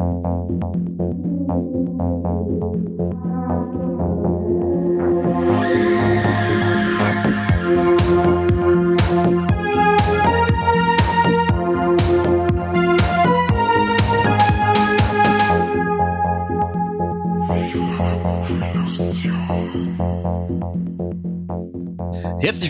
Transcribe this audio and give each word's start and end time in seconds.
Thank 0.00 0.74
you. 0.74 0.79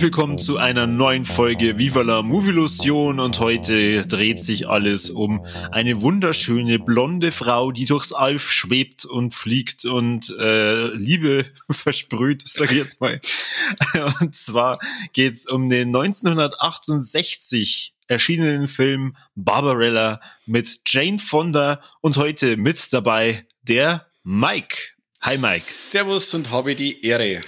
Herzlich 0.01 0.17
willkommen 0.17 0.39
zu 0.39 0.57
einer 0.57 0.87
neuen 0.87 1.27
Folge 1.27 1.77
Viva 1.77 2.01
la 2.01 2.23
Movilusion 2.23 3.21
und 3.21 3.39
heute 3.39 4.07
dreht 4.07 4.41
sich 4.41 4.67
alles 4.67 5.11
um 5.11 5.45
eine 5.73 6.01
wunderschöne 6.01 6.79
blonde 6.79 7.31
Frau, 7.31 7.71
die 7.71 7.85
durchs 7.85 8.15
Alf 8.15 8.51
schwebt 8.51 9.05
und 9.05 9.35
fliegt 9.35 9.85
und 9.85 10.35
äh, 10.39 10.87
Liebe 10.95 11.45
versprüht, 11.71 12.49
sage 12.49 12.73
ich 12.73 12.79
jetzt 12.79 13.03
mal. 13.03 13.21
Und 14.21 14.35
zwar 14.35 14.79
geht's 15.13 15.47
um 15.47 15.69
den 15.69 15.89
1968 15.89 17.93
erschienenen 18.09 18.69
Film 18.69 19.19
Barbarella 19.35 20.23
mit 20.47 20.81
Jane 20.87 21.19
Fonda 21.19 21.83
und 22.01 22.17
heute 22.17 22.57
mit 22.57 22.91
dabei 22.95 23.47
der 23.69 24.07
Mike. 24.25 24.95
Hi 25.23 25.37
Mike. 25.37 25.65
Servus 25.69 26.33
und 26.33 26.51
habe 26.51 26.75
die 26.75 27.05
Ehre. 27.05 27.43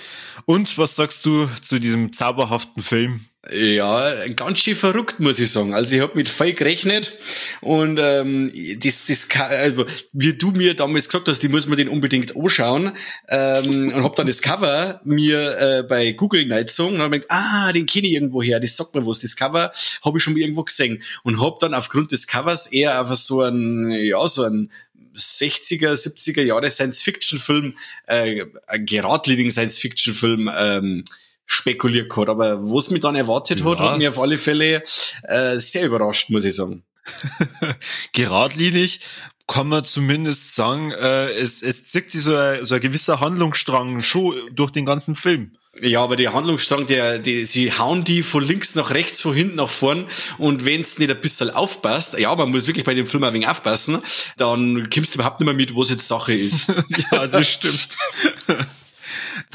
Und 0.45 0.77
was 0.77 0.95
sagst 0.95 1.25
du 1.25 1.49
zu 1.63 1.79
diesem 1.79 2.13
zauberhaften 2.13 2.83
Film? 2.83 3.25
Ja, 3.51 4.27
ganz 4.37 4.61
schön 4.61 4.77
verrückt, 4.77 5.19
muss 5.19 5.41
ich 5.41 5.51
sagen. 5.51 5.73
Also 5.73 5.97
ich 5.97 6.03
habe 6.03 6.15
mit 6.15 6.29
voll 6.29 6.53
gerechnet 6.53 7.17
und 7.61 7.99
ähm, 7.99 8.53
das, 8.79 9.07
das 9.07 9.27
also, 9.41 9.87
wie 10.13 10.35
du 10.35 10.51
mir 10.53 10.75
damals 10.75 11.09
gesagt 11.09 11.29
hast, 11.29 11.43
die 11.43 11.49
muss 11.49 11.67
man 11.67 11.79
den 11.79 11.89
unbedingt 11.89 12.37
anschauen 12.37 12.93
ähm, 13.29 13.91
und 13.93 14.05
hab 14.05 14.15
dann 14.17 14.27
das 14.27 14.43
Cover 14.43 15.01
mir 15.03 15.59
äh, 15.59 15.83
bei 15.83 16.13
Google 16.13 16.47
gezogen 16.47 16.97
und 16.97 17.03
hab 17.03 17.11
gedacht, 17.11 17.31
ah, 17.31 17.73
den 17.73 17.87
kenne 17.87 18.07
ich 18.07 18.13
irgendwo 18.13 18.43
her, 18.43 18.61
das 18.61 18.77
sagt 18.77 18.95
mir 18.95 19.05
was. 19.07 19.19
Das 19.21 19.35
Cover 19.35 19.73
habe 20.05 20.19
ich 20.19 20.23
schon 20.23 20.35
mal 20.35 20.41
irgendwo 20.41 20.63
gesehen 20.63 21.03
und 21.25 21.41
hab 21.41 21.59
dann 21.59 21.75
aufgrund 21.75 22.13
des 22.13 22.29
Covers 22.29 22.69
eher 22.69 23.01
einfach 23.01 23.17
so 23.17 23.41
ein, 23.41 23.91
ja, 23.91 24.29
so 24.29 24.45
ein 24.45 24.71
60er, 25.15 25.93
70er 25.93 26.43
Jahre 26.43 26.71
Science-Fiction-Film, 26.71 27.77
äh, 28.07 28.47
geradlinigen 28.79 29.51
Science-Fiction-Film 29.51 30.51
ähm, 30.57 31.05
spekuliert 31.47 32.11
gehabt. 32.11 32.29
Aber 32.29 32.63
was 32.63 32.91
mich 32.91 33.01
dann 33.01 33.17
erwartet 33.17 33.61
ja. 33.61 33.67
hat, 33.67 33.79
hat 33.79 33.99
mich 33.99 34.09
auf 34.09 34.19
alle 34.19 34.39
Fälle 34.39 34.83
äh, 35.25 35.59
sehr 35.59 35.87
überrascht, 35.87 36.31
muss 36.31 36.45
ich 36.45 36.55
sagen. 36.55 36.85
Geradlinig 38.13 39.01
kann 39.47 39.69
man 39.69 39.85
zumindest 39.85 40.55
sagen, 40.55 40.93
äh, 40.93 41.31
es, 41.33 41.63
es 41.63 41.85
zieht 41.85 42.11
sich 42.11 42.23
so 42.23 42.37
ein, 42.37 42.65
so 42.65 42.75
ein 42.75 42.81
gewisser 42.81 43.21
Handlungsstrang 43.21 44.01
schon 44.01 44.35
durch 44.53 44.71
den 44.71 44.87
ganzen 44.87 45.15
Film. 45.15 45.57
Ja, 45.81 46.03
aber 46.03 46.17
der 46.17 46.35
Handlungsstrang, 46.35 46.87
der, 46.87 47.19
die, 47.19 47.47
sie 47.47 47.73
hauen 47.73 48.05
die 48.05 48.23
von 48.23 48.45
links 48.45 48.75
nach 48.75 48.91
rechts, 48.91 49.23
von 49.23 49.35
hinten 49.35 49.57
nach 49.57 49.71
vorn 49.71 50.07
und 50.37 50.67
wenn's 50.67 50.99
nicht 50.99 51.11
ein 51.11 51.21
bisschen 51.21 51.49
aufpasst, 51.49 52.19
ja, 52.19 52.35
man 52.37 52.51
muss 52.51 52.67
wirklich 52.67 52.85
bei 52.85 52.93
dem 52.93 53.07
Film 53.07 53.25
ein 53.25 53.33
wenig 53.33 53.49
aufpassen, 53.49 54.03
dann 54.37 54.91
kommst 54.91 55.15
du 55.15 55.19
überhaupt 55.19 55.41
nicht 55.41 55.47
mehr 55.47 55.55
mit, 55.55 55.75
was 55.75 55.89
jetzt 55.89 56.07
Sache 56.07 56.35
ist. 56.35 56.67
ja, 57.11 57.27
das 57.27 57.49
stimmt. 57.49 57.89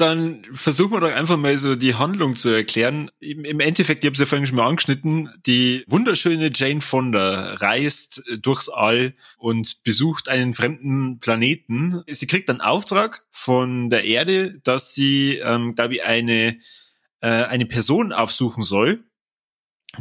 Dann 0.00 0.44
versuchen 0.52 0.92
wir 0.92 1.00
doch 1.00 1.12
einfach 1.12 1.36
mal 1.36 1.56
so 1.58 1.74
die 1.74 1.94
Handlung 1.94 2.36
zu 2.36 2.50
erklären. 2.50 3.10
Im 3.20 3.60
Endeffekt, 3.60 4.04
ich 4.04 4.06
habe 4.08 4.14
es 4.14 4.20
ja 4.20 4.26
vorhin 4.26 4.46
schon 4.46 4.56
mal 4.56 4.66
angeschnitten, 4.66 5.30
die 5.46 5.84
wunderschöne 5.86 6.50
Jane 6.54 6.80
Fonda 6.80 7.54
reist 7.54 8.22
durchs 8.40 8.68
All 8.68 9.14
und 9.36 9.82
besucht 9.82 10.28
einen 10.28 10.54
fremden 10.54 11.18
Planeten. 11.18 12.02
Sie 12.06 12.26
kriegt 12.26 12.48
einen 12.50 12.60
Auftrag 12.60 13.24
von 13.30 13.90
der 13.90 14.04
Erde, 14.04 14.60
dass 14.62 14.94
sie, 14.94 15.38
ähm, 15.42 15.74
glaube 15.74 15.94
ich, 15.94 16.04
eine, 16.04 16.58
äh, 17.20 17.28
eine 17.28 17.66
Person 17.66 18.12
aufsuchen 18.12 18.62
soll, 18.62 19.04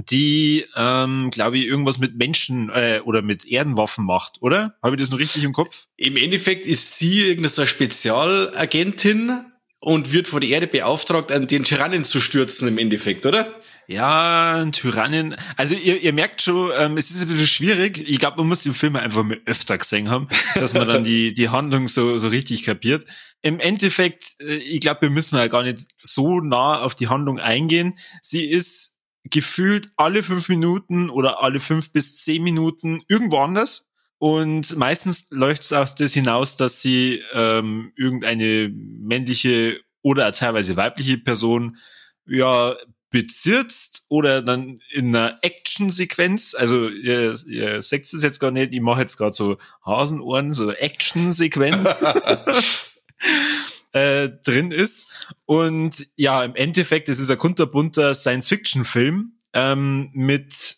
die, 0.09 0.65
ähm, 0.75 1.29
glaube 1.31 1.57
ich, 1.57 1.65
irgendwas 1.65 1.97
mit 1.97 2.17
Menschen 2.17 2.69
äh, 2.69 3.01
oder 3.03 3.21
mit 3.21 3.45
Erdenwaffen 3.45 4.05
macht, 4.05 4.41
oder? 4.41 4.75
Habe 4.83 4.95
ich 4.95 5.01
das 5.01 5.09
noch 5.09 5.19
richtig 5.19 5.43
im 5.43 5.53
Kopf? 5.53 5.87
Im 5.95 6.17
Endeffekt 6.17 6.67
ist 6.67 6.99
sie 6.99 7.21
irgendeine 7.21 7.67
Spezialagentin, 7.67 9.45
und 9.79 10.11
wird 10.11 10.27
von 10.27 10.41
der 10.41 10.49
Erde 10.49 10.67
beauftragt, 10.67 11.29
den 11.29 11.63
Tyrannen 11.63 12.03
zu 12.03 12.19
stürzen 12.19 12.67
im 12.67 12.77
Endeffekt, 12.77 13.25
oder? 13.25 13.53
Ja, 13.89 14.65
Tyrannen. 14.71 15.37
Also 15.55 15.73
ihr, 15.73 16.01
ihr 16.01 16.11
merkt 16.11 16.41
schon, 16.41 16.71
ähm, 16.77 16.97
es 16.97 17.09
ist 17.09 17.21
ein 17.21 17.29
bisschen 17.29 17.47
schwierig. 17.47 17.97
Ich 18.09 18.19
glaube, 18.19 18.37
man 18.37 18.47
muss 18.47 18.63
den 18.63 18.73
Film 18.73 18.97
einfach 18.97 19.23
mal 19.23 19.39
öfter 19.45 19.77
gesehen 19.77 20.09
haben, 20.09 20.27
dass 20.55 20.73
man 20.73 20.87
dann 20.87 21.03
die, 21.05 21.33
die 21.33 21.47
Handlung 21.47 21.87
so, 21.87 22.17
so 22.17 22.27
richtig 22.27 22.63
kapiert. 22.63 23.05
Im 23.41 23.61
Endeffekt, 23.61 24.41
äh, 24.41 24.55
ich 24.55 24.81
glaube, 24.81 25.03
wir 25.03 25.09
müssen 25.09 25.37
ja 25.37 25.47
gar 25.47 25.63
nicht 25.63 25.79
so 26.03 26.41
nah 26.41 26.81
auf 26.81 26.95
die 26.95 27.07
Handlung 27.07 27.39
eingehen. 27.39 27.97
Sie 28.21 28.45
ist 28.49 28.99
gefühlt 29.23 29.89
alle 29.95 30.21
fünf 30.21 30.49
Minuten 30.49 31.09
oder 31.09 31.41
alle 31.41 31.61
fünf 31.61 31.93
bis 31.93 32.17
zehn 32.17 32.43
Minuten 32.43 33.03
irgendwo 33.07 33.37
anders. 33.37 33.89
Und 34.19 34.75
meistens 34.77 35.27
läuft 35.29 35.61
es 35.63 35.73
auf 35.73 35.93
das 35.93 36.13
hinaus, 36.13 36.57
dass 36.57 36.81
sie 36.81 37.23
ähm, 37.33 37.91
irgendeine 37.95 38.69
männliche 38.73 39.79
oder 40.01 40.31
teilweise 40.31 40.75
weibliche 40.75 41.17
Person 41.17 41.77
ja 42.25 42.75
bezirzt 43.09 44.05
oder 44.09 44.41
dann 44.41 44.79
in 44.91 45.15
einer 45.15 45.39
Action-Sequenz, 45.41 46.55
also 46.55 46.89
ihr, 46.89 47.35
ihr 47.45 47.81
seht 47.81 48.03
es 48.03 48.21
jetzt 48.21 48.39
gar 48.39 48.51
nicht, 48.51 48.73
ich 48.73 48.81
mache 48.81 49.01
jetzt 49.01 49.17
gerade 49.17 49.33
so 49.33 49.57
Hasenohren, 49.85 50.53
so 50.53 50.71
Action-Sequenz 50.71 51.87
äh, 53.93 54.29
drin 54.43 54.71
ist. 54.71 55.09
Und 55.45 56.07
ja, 56.15 56.43
im 56.43 56.55
Endeffekt, 56.55 57.07
es 57.09 57.19
ist 57.19 57.29
ein 57.29 57.37
kunterbunter 57.37 58.13
Science-Fiction-Film 58.13 59.33
ähm, 59.53 60.09
mit 60.13 60.77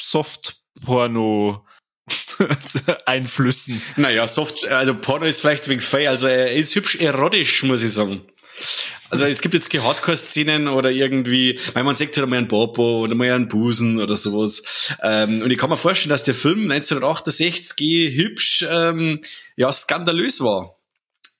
Soft-Porno- 0.00 1.64
Einflüssen. 3.06 3.80
Naja, 3.96 4.26
Soft, 4.26 4.68
also 4.68 4.94
Porno 4.94 5.26
ist 5.26 5.40
vielleicht 5.40 5.68
wegen 5.68 5.80
Fey, 5.80 6.06
also 6.06 6.26
er 6.26 6.52
ist 6.52 6.74
hübsch 6.74 6.96
erotisch, 6.96 7.62
muss 7.62 7.82
ich 7.82 7.92
sagen. 7.92 8.22
Also 9.10 9.26
es 9.26 9.40
gibt 9.40 9.54
jetzt 9.54 9.70
keine 9.70 9.84
Hardcore-Szenen 9.84 10.68
oder 10.68 10.90
irgendwie, 10.90 11.58
weil 11.74 11.84
man 11.84 11.96
sagt 11.96 12.16
halt 12.16 12.28
mal 12.28 12.36
einen 12.36 12.48
Popo 12.48 13.00
oder 13.00 13.14
mal 13.14 13.30
einen 13.30 13.48
Busen 13.48 14.00
oder 14.00 14.16
sowas. 14.16 14.92
Ähm, 15.02 15.42
und 15.42 15.50
ich 15.50 15.58
kann 15.58 15.70
mir 15.70 15.76
vorstellen, 15.76 16.10
dass 16.10 16.24
der 16.24 16.34
Film 16.34 16.70
1968 16.70 18.16
hübsch, 18.16 18.66
ähm, 18.68 19.20
ja, 19.56 19.72
skandalös 19.72 20.40
war. 20.40 20.78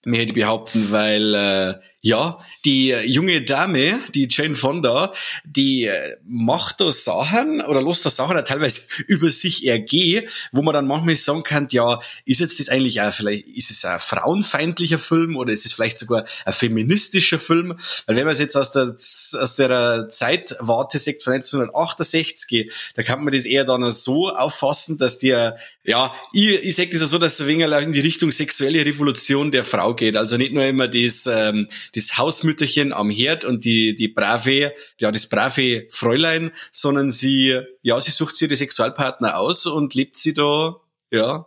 Mir 0.04 0.18
hätte 0.20 0.28
ich 0.28 0.34
behaupten, 0.34 0.90
weil 0.90 1.34
äh, 1.34 1.74
ja, 2.04 2.38
die 2.66 2.90
junge 3.06 3.40
Dame, 3.40 3.98
die 4.14 4.28
Jane 4.30 4.54
Fonda, 4.54 5.14
die 5.42 5.84
äh, 5.84 6.16
macht 6.26 6.82
da 6.82 6.92
Sachen 6.92 7.62
oder 7.62 7.80
lässt 7.80 8.04
da 8.04 8.10
Sachen 8.10 8.36
auch 8.36 8.44
teilweise 8.44 8.82
über 9.06 9.30
sich 9.30 9.66
ergehen, 9.66 10.26
wo 10.52 10.60
man 10.60 10.74
dann 10.74 10.86
manchmal 10.86 11.16
sagen 11.16 11.42
kann, 11.42 11.66
ja, 11.70 11.98
ist 12.26 12.40
jetzt 12.40 12.60
das 12.60 12.68
eigentlich 12.68 13.00
auch 13.00 13.10
vielleicht, 13.10 13.48
ist 13.48 13.70
es 13.70 13.86
ein 13.86 13.98
frauenfeindlicher 13.98 14.98
Film 14.98 15.34
oder 15.34 15.54
ist 15.54 15.64
es 15.64 15.72
vielleicht 15.72 15.96
sogar 15.96 16.26
ein 16.44 16.52
feministischer 16.52 17.38
Film? 17.38 17.74
Weil 18.06 18.16
wenn 18.16 18.24
man 18.24 18.34
es 18.34 18.38
jetzt 18.38 18.56
aus 18.56 18.70
der, 18.70 18.96
aus 19.40 19.56
der 19.56 20.10
Zeitwarte 20.10 20.98
sagt 20.98 21.22
von 21.22 21.32
1968, 21.32 22.70
da 22.94 23.02
kann 23.02 23.24
man 23.24 23.32
das 23.32 23.46
eher 23.46 23.64
dann 23.64 23.90
so 23.90 24.28
auffassen, 24.28 24.98
dass 24.98 25.20
der, 25.20 25.56
ja, 25.84 26.14
ich, 26.34 26.50
ich 26.64 26.76
sage 26.76 26.90
das 26.90 27.00
ja 27.00 27.06
so, 27.06 27.16
dass 27.16 27.34
es 27.34 27.40
ein 27.40 27.46
wenig 27.46 27.64
in 27.64 27.94
die 27.94 28.00
Richtung 28.00 28.30
sexuelle 28.30 28.84
Revolution 28.84 29.50
der 29.50 29.64
Frau 29.64 29.94
geht. 29.94 30.18
Also 30.18 30.36
nicht 30.36 30.52
nur 30.52 30.66
immer 30.66 30.86
das, 30.86 31.26
ähm, 31.26 31.66
das 31.94 32.18
Hausmütterchen 32.18 32.92
am 32.92 33.10
Herd 33.10 33.44
und 33.44 33.64
die, 33.64 33.96
die 33.96 34.08
brave, 34.08 34.72
ja, 35.00 35.12
das 35.12 35.28
brave 35.28 35.86
Fräulein, 35.90 36.52
sondern 36.72 37.10
sie, 37.10 37.60
ja, 37.82 38.00
sie 38.00 38.10
sucht 38.10 38.36
sich 38.36 38.48
die 38.48 38.56
Sexualpartner 38.56 39.38
aus 39.38 39.66
und 39.66 39.94
lebt 39.94 40.16
sie 40.16 40.34
da, 40.34 40.76
ja, 41.10 41.46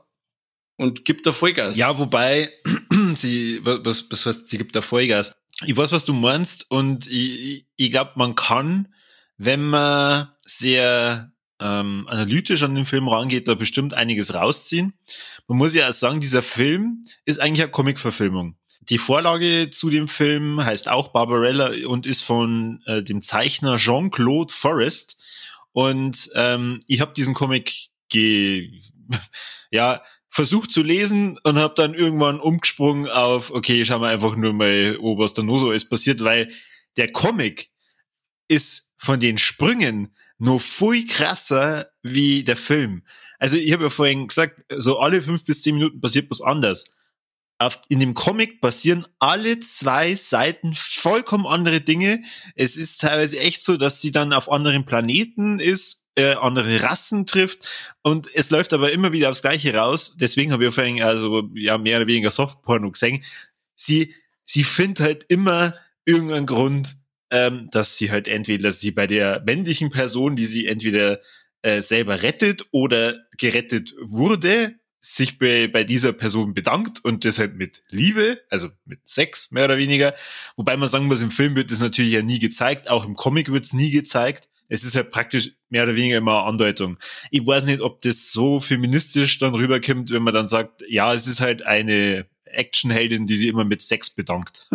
und 0.78 1.06
gibt 1.06 1.26
da 1.26 1.32
Vollgas. 1.32 1.78
Ja, 1.78 1.98
wobei, 1.98 2.52
sie, 3.16 3.60
was, 3.64 4.10
was 4.12 4.26
heißt, 4.26 4.50
sie 4.50 4.58
gibt 4.58 4.76
da 4.76 4.82
Vollgas? 4.82 5.36
Ich 5.66 5.76
weiß, 5.76 5.92
was 5.92 6.06
du 6.06 6.14
meinst 6.14 6.70
und 6.70 7.08
ich, 7.08 7.66
ich 7.76 7.92
glaube, 7.92 8.12
man 8.16 8.36
kann, 8.36 8.94
wenn 9.38 9.64
man 9.64 10.30
sehr 10.46 11.32
ähm, 11.60 12.06
analytisch 12.08 12.64
an 12.64 12.76
den 12.76 12.86
Film 12.86 13.08
rangeht, 13.08 13.48
da 13.48 13.56
bestimmt 13.56 13.94
einiges 13.94 14.34
rausziehen. 14.34 14.94
Man 15.48 15.58
muss 15.58 15.74
ja 15.74 15.90
auch 15.90 15.94
sagen, 15.94 16.20
dieser 16.20 16.44
Film 16.44 17.04
ist 17.26 17.40
eigentlich 17.40 17.64
eine 17.64 17.72
Comic-Verfilmung. 17.72 18.56
Die 18.90 18.98
Vorlage 18.98 19.70
zu 19.70 19.90
dem 19.90 20.08
Film 20.08 20.64
heißt 20.64 20.88
auch 20.88 21.10
Barbarella 21.10 21.72
und 21.88 22.06
ist 22.06 22.24
von 22.24 22.82
äh, 22.86 23.04
dem 23.04 23.22
Zeichner 23.22 23.76
Jean-Claude 23.78 24.54
Forrest. 24.54 25.18
Und 25.74 26.30
ähm, 26.36 26.80
ich 26.88 27.02
habe 27.02 27.14
diesen 27.14 27.34
Comic 27.34 27.90
ge 28.10 28.72
ja 29.72 30.02
versucht 30.30 30.72
zu 30.72 30.84
lesen 30.84 31.40
und 31.44 31.58
habe 31.58 31.74
dann 31.76 31.94
irgendwann 31.94 32.40
umgesprungen 32.40 33.10
auf, 33.10 33.52
okay, 33.52 33.84
schauen 33.84 34.02
wir 34.02 34.08
einfach 34.08 34.36
nur 34.36 34.54
mal, 34.54 34.98
oh, 35.02 35.18
was 35.18 35.34
da 35.34 35.42
nur 35.42 35.60
so 35.60 35.72
ist 35.72 35.90
passiert, 35.90 36.24
weil 36.24 36.52
der 36.96 37.12
Comic 37.12 37.72
ist 38.48 38.94
von 38.98 39.20
den 39.20 39.38
Sprüngen 39.38 40.16
noch 40.38 40.62
viel 40.62 41.08
krasser 41.08 41.90
wie 42.04 42.44
der 42.44 42.58
Film. 42.58 43.04
also 43.40 43.58
ich 43.58 43.74
habe 43.74 43.86
ja 43.86 43.90
vorhin 43.90 44.28
gesagt, 44.28 44.64
so 44.78 45.00
alle 45.00 45.22
fünf 45.22 45.44
bis 45.44 45.62
zehn 45.64 45.76
Minuten 45.76 46.00
passiert 46.00 46.30
was 46.30 46.42
anderes. 46.42 46.86
Auf, 47.60 47.82
in 47.90 48.00
dem 48.00 48.14
Comic 48.14 48.62
passieren 48.62 49.08
alle 49.20 49.60
zwei 49.60 50.14
Seiten 50.14 50.74
vollkommen 50.76 51.48
andere 51.48 51.82
Dinge. 51.82 52.22
Es 52.56 52.78
ist 52.78 53.02
teilweise 53.02 53.40
echt 53.40 53.64
so, 53.64 53.78
dass 53.78 54.00
sie 54.00 54.12
dann 54.12 54.32
auf 54.32 54.52
anderen 54.52 54.86
Planeten 54.86 55.60
ist, 55.60 56.08
äh, 56.16 56.34
andere 56.34 56.84
Rassen 56.84 57.26
trifft 57.26 57.68
und 58.04 58.28
es 58.34 58.52
läuft 58.52 58.74
aber 58.74 58.92
immer 58.92 59.12
wieder 59.12 59.30
aufs 59.30 59.42
Gleiche 59.42 59.74
raus. 59.74 60.18
Deswegen 60.20 60.52
habe 60.52 60.68
ich 60.68 60.74
vorhin 60.74 61.02
also 61.02 61.50
ja 61.56 61.78
mehr 61.78 61.98
oder 61.98 62.08
weniger 62.08 62.32
Softporno 62.32 62.92
gesehen. 62.92 63.24
Sie 63.76 64.14
sie 64.48 64.64
findet 64.64 65.00
halt 65.00 65.26
immer 65.28 65.74
irgendeinen 66.06 66.46
Grund, 66.48 66.96
ähm, 67.30 67.70
dass 67.72 67.98
sie 67.98 68.12
halt 68.12 68.28
entweder 68.28 68.72
sie 68.72 68.92
bei 68.92 69.06
der 69.06 69.44
männlichen 69.46 69.92
Person, 69.92 70.36
die 70.36 70.46
sie 70.46 70.66
entweder 70.68 71.20
äh, 71.62 71.82
selber 71.82 72.24
rettet 72.24 72.66
oder 72.72 73.20
gerettet 73.38 73.94
wurde, 74.02 74.76
sich 75.00 75.38
bei, 75.38 75.68
bei 75.68 75.84
dieser 75.84 76.14
Person 76.14 76.54
bedankt 76.54 77.04
und 77.04 77.24
deshalb 77.24 77.56
mit 77.56 77.84
Liebe, 77.90 78.42
also 78.50 78.70
mit 78.86 79.08
Sex 79.08 79.52
mehr 79.52 79.66
oder 79.66 79.78
weniger. 79.78 80.14
Wobei 80.56 80.76
man 80.76 80.90
sagen 80.90 81.06
muss, 81.06 81.22
im 81.22 81.32
Film 81.32 81.56
wird 81.56 81.72
das 81.72 81.80
natürlich 81.80 82.14
ja 82.14 82.22
nie 82.22 82.40
gezeigt, 82.40 82.90
auch 82.90 83.06
im 83.06 83.16
Comic 83.16 83.52
wird 83.52 83.64
es 83.64 83.74
nie 83.74 83.92
gezeigt. 83.92 84.50
Es 84.70 84.84
ist 84.84 84.96
halt 84.96 85.12
praktisch 85.12 85.54
mehr 85.70 85.84
oder 85.84 85.96
weniger 85.96 86.18
immer 86.18 86.40
eine 86.40 86.50
Andeutung. 86.50 86.98
Ich 87.32 87.46
weiß 87.46 87.64
nicht, 87.66 87.80
ob 87.80 88.02
das 88.02 88.32
so 88.32 88.60
feministisch 88.60 89.40
dann 89.40 89.56
rüberkommt, 89.56 90.12
wenn 90.12 90.24
man 90.24 90.34
dann 90.34 90.50
sagt, 90.50 90.84
ja, 90.90 91.14
es 91.14 91.28
ist 91.28 91.40
halt 91.40 91.62
eine 91.62 92.26
Actionheldin, 92.46 93.28
die 93.28 93.36
sie 93.36 93.48
immer 93.48 93.64
mit 93.64 93.82
Sex 93.82 94.10
bedankt. 94.10 94.68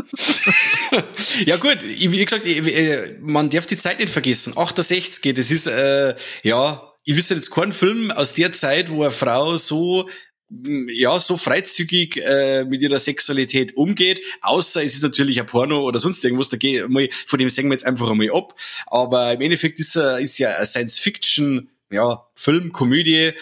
ja 1.45 1.57
gut, 1.57 1.83
wie 1.83 2.25
gesagt, 2.25 2.47
äh, 2.47 3.19
man 3.21 3.51
darf 3.51 3.67
die 3.67 3.77
Zeit 3.77 3.99
nicht 3.99 4.11
vergessen. 4.11 4.55
68, 4.57 5.35
das 5.35 5.51
ist, 5.51 5.67
äh, 5.67 6.15
ja, 6.43 6.92
ich 7.05 7.17
wüsste 7.17 7.35
jetzt 7.35 7.51
keinen 7.51 7.73
Film 7.73 8.11
aus 8.11 8.35
der 8.35 8.53
Zeit, 8.53 8.91
wo 8.91 9.03
eine 9.03 9.11
Frau 9.11 9.57
so 9.57 10.09
mm, 10.49 10.89
ja, 10.89 11.19
so 11.19 11.37
freizügig 11.37 12.17
äh, 12.19 12.65
mit 12.65 12.83
ihrer 12.83 12.99
Sexualität 12.99 13.77
umgeht, 13.77 14.21
außer 14.43 14.83
es 14.85 14.95
ist 14.95 15.03
natürlich 15.03 15.41
ein 15.41 15.47
Porno 15.47 15.83
oder 15.83 15.99
sonst 15.99 16.25
irgendwas, 16.25 16.49
da 16.49 16.57
geht 16.57 16.89
mal, 16.89 17.09
von 17.27 17.39
dem 17.39 17.49
singen 17.49 17.71
wir 17.71 17.75
jetzt 17.75 17.87
einfach 17.87 18.11
einmal 18.11 18.31
ab. 18.33 18.55
Aber 18.87 19.33
im 19.33 19.41
Endeffekt 19.41 19.81
ist, 19.81 19.97
äh, 19.97 20.23
ist 20.23 20.39
ja 20.39 20.65
Science 20.65 20.99
Fiction 20.99 21.69
ja, 21.93 22.27
Film, 22.35 22.73
Komödie, 22.73 23.33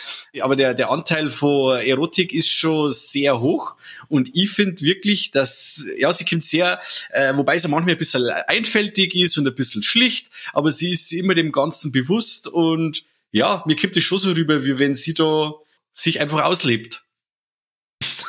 aber 0.40 0.56
der, 0.56 0.74
der 0.74 0.90
Anteil 0.90 1.30
von 1.30 1.78
Erotik 1.80 2.32
ist 2.32 2.48
schon 2.48 2.90
sehr 2.90 3.40
hoch 3.40 3.76
und 4.08 4.30
ich 4.34 4.50
finde 4.50 4.82
wirklich, 4.82 5.30
dass, 5.30 5.86
ja, 5.96 6.12
sie 6.12 6.24
kommt 6.24 6.42
sehr, 6.42 6.80
äh, 7.10 7.36
wobei 7.36 7.56
sie 7.58 7.68
manchmal 7.68 7.94
ein 7.94 7.98
bisschen 7.98 8.28
einfältig 8.48 9.14
ist 9.14 9.38
und 9.38 9.46
ein 9.46 9.54
bisschen 9.54 9.84
schlicht, 9.84 10.30
aber 10.52 10.72
sie 10.72 10.90
ist 10.90 11.12
immer 11.12 11.34
dem 11.34 11.52
Ganzen 11.52 11.92
bewusst 11.92 12.48
und 12.48 13.04
ja, 13.32 13.62
mir 13.66 13.76
kippt 13.76 13.96
es 13.96 14.04
schon 14.04 14.18
so 14.18 14.32
rüber, 14.32 14.64
wie 14.64 14.78
wenn 14.78 14.94
sie 14.94 15.14
da 15.14 15.52
sich 15.92 16.20
einfach 16.20 16.44
auslebt. 16.44 17.04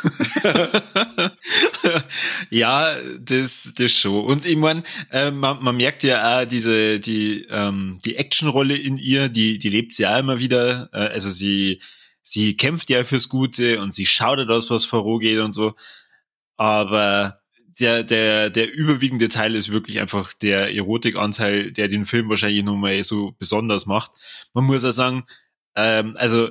ja, 2.49 2.95
das, 3.19 3.73
das 3.75 3.91
schon. 3.91 4.25
Und 4.25 4.45
ich 4.45 4.55
meine, 4.55 4.83
äh, 5.11 5.31
man, 5.31 5.63
man 5.63 5.77
merkt 5.77 6.03
ja 6.03 6.41
auch 6.41 6.45
diese, 6.45 6.99
die, 6.99 7.45
ähm, 7.49 7.99
die 8.05 8.15
Actionrolle 8.15 8.75
in 8.75 8.97
ihr, 8.97 9.29
die, 9.29 9.59
die 9.59 9.69
lebt 9.69 9.93
sie 9.93 10.03
ja 10.03 10.17
immer 10.17 10.39
wieder. 10.39 10.89
Äh, 10.93 11.07
also 11.09 11.29
sie, 11.29 11.81
sie 12.21 12.57
kämpft 12.57 12.89
ja 12.89 13.03
fürs 13.03 13.29
Gute 13.29 13.79
und 13.81 13.91
sie 13.93 14.05
schaut 14.05 14.39
aus, 14.49 14.69
was 14.69 14.85
vorgeht 14.85 15.39
und 15.39 15.51
so. 15.51 15.75
Aber 16.57 17.40
der, 17.79 18.03
der, 18.03 18.49
der 18.49 18.73
überwiegende 18.73 19.29
Teil 19.29 19.55
ist 19.55 19.71
wirklich 19.71 19.99
einfach 19.99 20.33
der 20.33 20.75
Erotikanteil, 20.75 21.71
der 21.71 21.87
den 21.87 22.05
Film 22.05 22.29
wahrscheinlich 22.29 22.63
nochmal 22.63 23.03
so 23.03 23.33
besonders 23.39 23.85
macht. 23.85 24.11
Man 24.53 24.65
muss 24.65 24.83
ja 24.83 24.91
sagen, 24.91 25.25
ähm, 25.75 26.15
also 26.17 26.49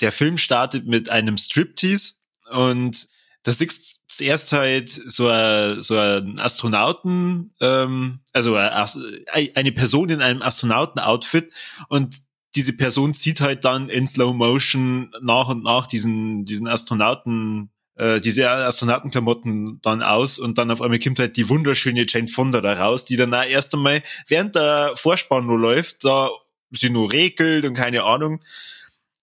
der 0.00 0.12
Film 0.12 0.38
startet 0.38 0.86
mit 0.86 1.08
einem 1.10 1.38
Striptease 1.38 2.14
und 2.50 3.08
da 3.42 3.52
siehst 3.52 4.02
zuerst 4.08 4.52
halt 4.52 4.90
so, 4.90 5.28
ein, 5.28 5.82
so 5.82 5.96
ein 5.96 6.38
Astronauten, 6.38 7.54
ähm, 7.60 8.20
also 8.32 8.56
eine 8.56 9.72
Person 9.72 10.08
in 10.10 10.22
einem 10.22 10.42
Astronauten-Outfit 10.42 11.52
und 11.88 12.16
diese 12.54 12.76
Person 12.76 13.14
zieht 13.14 13.40
halt 13.40 13.64
dann 13.64 13.88
in 13.88 14.06
Slow 14.06 14.32
Motion 14.32 15.12
nach 15.20 15.48
und 15.48 15.64
nach 15.64 15.86
diesen, 15.86 16.44
diesen 16.44 16.68
Astronauten 16.68 17.70
äh, 17.96 18.20
diese 18.20 18.50
Astronautenklamotten 18.50 19.80
dann 19.82 20.02
aus 20.02 20.38
und 20.38 20.58
dann 20.58 20.70
auf 20.70 20.82
einmal 20.82 20.98
kommt 20.98 21.18
halt 21.18 21.36
die 21.36 21.48
wunderschöne 21.48 22.06
Jane 22.08 22.28
Fonda 22.28 22.60
da 22.60 22.72
raus, 22.72 23.04
die 23.04 23.16
dann 23.16 23.34
auch 23.34 23.44
erst 23.44 23.74
einmal 23.74 24.02
während 24.26 24.54
der 24.54 24.92
Vorspann 24.96 25.46
nur 25.46 25.58
läuft, 25.58 26.04
da 26.04 26.30
sie 26.70 26.90
nur 26.90 27.12
regelt 27.12 27.64
und 27.64 27.74
keine 27.74 28.02
Ahnung. 28.02 28.42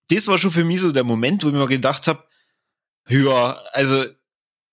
Das 0.10 0.28
war 0.28 0.38
schon 0.38 0.52
für 0.52 0.64
mich 0.64 0.80
so 0.80 0.92
der 0.92 1.04
Moment, 1.04 1.44
wo 1.44 1.48
ich 1.48 1.54
mir 1.54 1.68
gedacht 1.68 2.08
habe, 2.08 2.24
ja, 3.10 3.62
also 3.74 4.06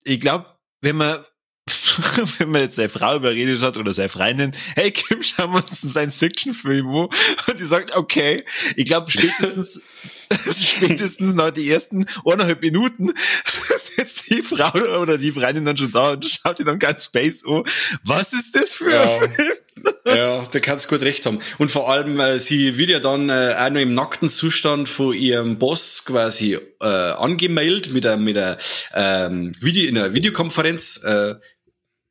ich 0.03 0.21
glaube, 0.21 0.45
wenn 0.81 0.95
man 0.95 1.23
wenn 2.37 2.49
man 2.49 2.61
jetzt 2.61 2.75
seine 2.75 2.89
Frau 2.89 3.15
überredet 3.15 3.61
hat 3.61 3.77
oder 3.77 3.93
seine 3.93 4.09
Freundin, 4.09 4.55
hey 4.75 4.91
Kim, 4.91 5.21
schauen 5.21 5.51
wir 5.51 5.57
uns 5.57 5.83
einen 5.83 5.91
Science-Fiction-Film 5.91 6.87
an. 6.87 7.09
Und 7.47 7.59
die 7.59 7.65
sagt, 7.65 7.95
okay. 7.95 8.43
Ich 8.75 8.85
glaube, 8.85 9.11
spätestens, 9.11 9.81
spätestens 10.59 11.33
nach 11.33 11.51
die 11.51 11.69
ersten 11.69 12.05
eineinhalb 12.25 12.61
Minuten 12.61 13.11
sitzt 13.45 14.29
die 14.29 14.43
Frau 14.43 14.71
oder 14.99 15.17
die 15.17 15.31
Freundin 15.31 15.65
dann 15.65 15.77
schon 15.77 15.91
da 15.91 16.11
und 16.11 16.25
schaut 16.25 16.59
die 16.59 16.63
dann 16.63 16.79
ganz 16.79 17.05
Space 17.05 17.43
an. 17.45 17.63
Was 18.03 18.33
ist 18.33 18.55
das 18.55 18.75
für 18.75 18.91
ja. 18.91 19.03
ein 19.03 19.31
Film? 19.31 19.53
ja, 20.05 20.45
da 20.45 20.59
kannst 20.59 20.87
gut 20.87 21.01
recht 21.01 21.25
haben. 21.25 21.39
Und 21.57 21.71
vor 21.71 21.89
allem, 21.89 22.19
äh, 22.19 22.39
sie 22.39 22.77
wird 22.77 22.89
ja 22.89 22.99
dann 22.99 23.29
äh, 23.29 23.55
auch 23.57 23.69
noch 23.69 23.81
im 23.81 23.93
nackten 23.93 24.29
Zustand 24.29 24.87
von 24.87 25.13
ihrem 25.13 25.57
Boss 25.57 26.05
quasi 26.05 26.57
äh, 26.81 26.85
angemeldet 26.85 27.91
mit 27.91 28.05
einer, 28.05 28.17
mit 28.17 28.37
einer 28.37 28.57
ähm, 28.93 29.51
Video, 29.61 29.87
in 29.87 29.97
einer 29.97 30.13
Videokonferenz. 30.13 31.03
Äh, 31.03 31.35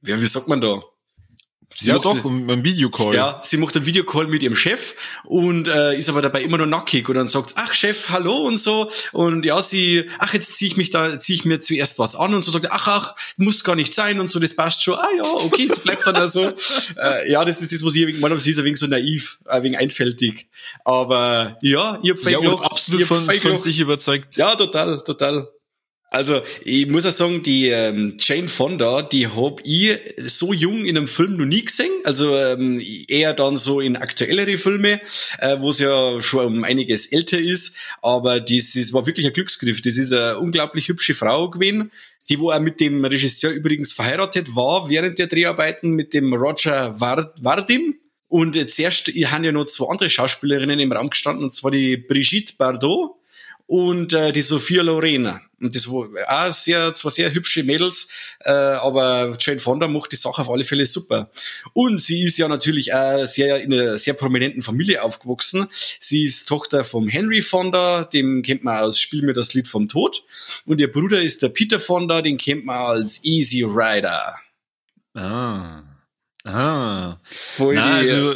ja, 0.04 0.20
wie 0.20 0.26
sagt 0.26 0.48
man 0.48 0.60
da? 0.60 0.82
Sie 1.74 1.90
ja, 1.90 1.98
doch, 1.98 2.24
um 2.24 2.48
einen 2.48 2.64
Videocall. 2.64 3.14
Ja, 3.14 3.40
sie 3.44 3.58
macht 3.58 3.76
einen 3.76 3.84
Videocall 3.84 4.26
mit 4.26 4.42
ihrem 4.42 4.56
Chef 4.56 4.94
und 5.24 5.68
äh, 5.68 5.96
ist 5.96 6.08
aber 6.08 6.22
dabei 6.22 6.42
immer 6.42 6.56
nur 6.56 6.66
nackig 6.66 7.08
und 7.08 7.14
dann 7.14 7.28
sagt 7.28 7.54
ach 7.56 7.74
Chef, 7.74 8.08
hallo 8.08 8.36
und 8.36 8.56
so 8.56 8.90
und 9.12 9.44
ja, 9.44 9.62
sie, 9.62 10.08
ach 10.18 10.32
jetzt 10.32 10.56
ziehe 10.56 10.70
ich 10.70 10.76
mich 10.78 10.90
da, 10.90 11.18
ziehe 11.18 11.36
ich 11.36 11.44
mir 11.44 11.60
zuerst 11.60 11.98
was 11.98 12.16
an 12.16 12.32
und 12.32 12.42
so 12.42 12.50
sagt, 12.50 12.72
ach 12.72 12.88
ach, 12.88 13.16
muss 13.36 13.64
gar 13.64 13.76
nicht 13.76 13.92
sein 13.92 14.18
und 14.18 14.30
so, 14.30 14.40
das 14.40 14.56
passt 14.56 14.82
schon. 14.82 14.94
Ah 14.94 15.08
ja, 15.16 15.24
okay, 15.24 15.68
sie 15.68 15.80
bleibt 15.80 16.06
dann 16.06 16.16
also. 16.16 16.52
äh, 16.96 17.30
ja, 17.30 17.44
das 17.44 17.60
ist 17.60 17.70
das, 17.70 17.84
was 17.84 17.94
ich 17.94 18.08
ich 18.08 18.20
meine, 18.20 18.38
sie 18.38 18.50
ist 18.50 18.58
ein 18.58 18.64
wenig 18.64 18.78
so 18.78 18.86
naiv, 18.86 19.38
ein 19.44 19.62
wenig 19.62 19.78
einfältig, 19.78 20.48
aber 20.84 21.58
ja, 21.60 22.00
ich 22.02 22.10
hab 22.10 22.30
ja, 22.30 22.38
absolut 22.60 23.02
von, 23.02 23.20
von 23.24 23.58
sich 23.58 23.78
überzeugt. 23.78 24.36
Ja, 24.36 24.54
total, 24.54 25.02
total. 25.04 25.48
Also, 26.10 26.40
ich 26.64 26.86
muss 26.88 27.04
auch 27.04 27.12
sagen, 27.12 27.42
die 27.42 27.68
ähm, 27.68 28.16
Jane 28.18 28.48
Fonda, 28.48 29.02
die 29.02 29.26
hab 29.26 29.60
ich 29.64 29.98
so 30.16 30.54
jung 30.54 30.86
in 30.86 30.96
einem 30.96 31.06
Film 31.06 31.36
noch 31.36 31.44
nie 31.44 31.62
gesehen. 31.62 31.92
Also 32.04 32.34
ähm, 32.34 32.82
eher 33.08 33.34
dann 33.34 33.58
so 33.58 33.80
in 33.80 33.96
aktuellere 33.96 34.56
Filme, 34.56 35.02
äh, 35.38 35.60
wo 35.60 35.68
es 35.68 35.80
ja 35.80 36.22
schon 36.22 36.46
um 36.46 36.64
einiges 36.64 37.12
älter 37.12 37.38
ist. 37.38 37.76
Aber 38.00 38.40
das, 38.40 38.72
das 38.72 38.94
war 38.94 39.06
wirklich 39.06 39.26
ein 39.26 39.34
Glücksgriff. 39.34 39.82
Das 39.82 39.98
ist 39.98 40.12
eine 40.14 40.38
unglaublich 40.38 40.88
hübsche 40.88 41.14
Frau 41.14 41.50
gewesen, 41.50 41.92
die 42.30 42.38
wo 42.38 42.52
auch 42.52 42.60
mit 42.60 42.80
dem 42.80 43.04
Regisseur 43.04 43.50
übrigens 43.50 43.92
verheiratet 43.92 44.56
war 44.56 44.88
während 44.88 45.18
der 45.18 45.26
Dreharbeiten 45.26 45.90
mit 45.90 46.14
dem 46.14 46.32
Roger 46.32 46.98
Vardim. 46.98 47.96
Und 48.28 48.70
zuerst 48.70 49.08
haben 49.08 49.44
ja 49.44 49.52
noch 49.52 49.66
zwei 49.66 49.90
andere 49.90 50.08
Schauspielerinnen 50.08 50.80
im 50.80 50.92
Raum 50.92 51.10
gestanden, 51.10 51.44
und 51.44 51.54
zwar 51.54 51.70
die 51.70 51.96
Brigitte 51.98 52.54
Bardot 52.56 53.17
und 53.68 54.14
äh, 54.14 54.32
die 54.32 54.40
Sophia 54.40 54.82
Lorena. 54.82 55.42
Und 55.60 55.74
das 55.76 55.88
war 55.88 56.08
auch 56.26 56.52
sehr, 56.52 56.94
zwar 56.94 57.10
sehr 57.10 57.34
hübsche 57.34 57.64
Mädels, 57.64 58.08
äh, 58.40 58.50
aber 58.50 59.36
Jane 59.38 59.58
Fonda 59.58 59.88
macht 59.88 60.12
die 60.12 60.16
Sache 60.16 60.40
auf 60.40 60.48
alle 60.48 60.64
Fälle 60.64 60.86
super. 60.86 61.30
Und 61.74 62.00
sie 62.00 62.22
ist 62.24 62.38
ja 62.38 62.48
natürlich 62.48 62.94
auch 62.94 63.26
sehr 63.26 63.60
in 63.60 63.72
einer 63.72 63.98
sehr 63.98 64.14
prominenten 64.14 64.62
Familie 64.62 65.02
aufgewachsen. 65.02 65.66
Sie 65.70 66.24
ist 66.24 66.48
Tochter 66.48 66.82
vom 66.82 67.08
Henry 67.08 67.42
Fonda, 67.42 68.04
dem 68.04 68.42
kennt 68.42 68.64
man 68.64 68.78
aus 68.78 68.98
Spiel 68.98 69.22
mir 69.22 69.34
das 69.34 69.52
Lied 69.52 69.68
vom 69.68 69.88
Tod. 69.88 70.24
Und 70.64 70.80
ihr 70.80 70.90
Bruder 70.90 71.20
ist 71.20 71.42
der 71.42 71.50
Peter 71.50 71.78
Fonda, 71.78 72.22
den 72.22 72.38
kennt 72.38 72.64
man 72.64 72.78
als 72.78 73.22
Easy 73.22 73.64
Rider. 73.64 74.36
Ah. 75.14 75.82
Ah. 76.44 77.18
Voll 77.24 77.74
Na, 77.74 77.96
also, 77.96 78.34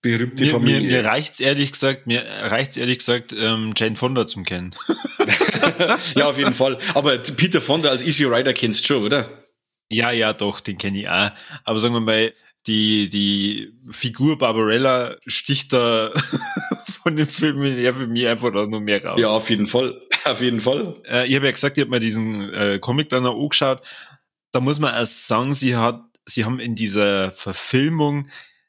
berühmte 0.00 0.44
mir, 0.44 0.50
Familie. 0.50 0.80
Mir, 0.80 0.88
mir 0.88 1.04
reicht's 1.04 1.40
ehrlich 1.40 1.72
gesagt, 1.72 2.06
mir 2.06 2.22
reicht's 2.22 2.76
ehrlich 2.76 2.98
gesagt, 2.98 3.34
ähm, 3.38 3.74
Jane 3.76 3.96
Fonda 3.96 4.26
zum 4.26 4.44
kennen. 4.44 4.74
ja, 6.14 6.28
auf 6.28 6.38
jeden 6.38 6.54
Fall. 6.54 6.78
Aber 6.94 7.18
Peter 7.18 7.60
Fonda 7.60 7.88
als 7.90 8.02
Easy 8.02 8.24
Rider 8.24 8.52
kennst 8.52 8.82
du 8.82 8.94
schon, 8.94 9.04
oder? 9.04 9.28
Ja, 9.90 10.10
ja, 10.10 10.32
doch, 10.32 10.60
den 10.60 10.78
kenne 10.78 10.98
ich 10.98 11.08
auch. 11.08 11.30
Aber 11.64 11.78
sagen 11.78 11.94
wir 11.94 12.00
mal, 12.00 12.32
die, 12.66 13.08
die 13.08 13.72
Figur 13.90 14.36
Barbarella 14.38 15.16
sticht 15.26 15.72
da 15.72 16.12
von 17.02 17.16
dem 17.16 17.28
Film 17.28 17.62
her 17.62 17.94
für 17.94 18.06
mich 18.06 18.26
einfach 18.26 18.52
noch 18.52 18.80
mehr 18.80 19.04
raus. 19.04 19.20
Ja, 19.20 19.28
auf 19.28 19.48
jeden 19.50 19.66
Fall. 19.66 20.00
Auf 20.24 20.42
jeden 20.42 20.60
Fall. 20.60 21.00
Äh, 21.08 21.26
ich 21.26 21.36
habe 21.36 21.46
ja 21.46 21.52
gesagt, 21.52 21.78
ich 21.78 21.82
habe 21.82 21.90
mir 21.90 22.00
diesen 22.00 22.52
äh, 22.52 22.78
Comic 22.80 23.08
dann 23.08 23.24
auch 23.24 23.40
angeschaut. 23.40 23.80
Da 24.52 24.60
muss 24.60 24.78
man 24.78 24.92
erst 24.92 25.26
sagen, 25.26 25.54
sie 25.54 25.76
hat, 25.76 26.02
sie 26.26 26.44
haben 26.44 26.60
in 26.60 26.74
dieser 26.74 27.30
Verfilmung 27.30 28.28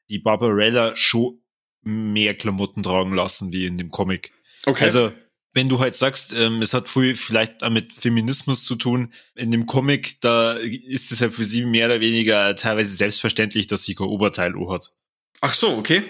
die 0.09 0.19
Barbarella 0.19 0.95
schon 0.95 1.41
mehr 1.81 2.35
Klamotten 2.35 2.83
tragen 2.83 3.13
lassen 3.13 3.51
wie 3.51 3.65
in 3.65 3.77
dem 3.77 3.91
Comic. 3.91 4.31
Okay. 4.65 4.83
Also 4.83 5.11
wenn 5.53 5.69
du 5.69 5.79
halt 5.79 5.95
sagst, 5.95 6.33
ähm, 6.33 6.61
es 6.61 6.73
hat 6.73 6.87
viel 6.87 7.15
vielleicht 7.15 7.63
auch 7.63 7.69
mit 7.69 7.91
Feminismus 7.93 8.63
zu 8.63 8.75
tun, 8.75 9.13
in 9.35 9.51
dem 9.51 9.65
Comic, 9.65 10.21
da 10.21 10.53
ist 10.53 11.11
es 11.11 11.19
ja 11.19 11.29
für 11.29 11.45
sie 11.45 11.65
mehr 11.65 11.87
oder 11.87 11.99
weniger 11.99 12.55
teilweise 12.55 12.93
selbstverständlich, 12.93 13.67
dass 13.67 13.83
sie 13.83 13.95
kein 13.95 14.07
Oberteil 14.07 14.53
hat. 14.69 14.93
Ach 15.41 15.53
so, 15.53 15.77
okay. 15.77 16.03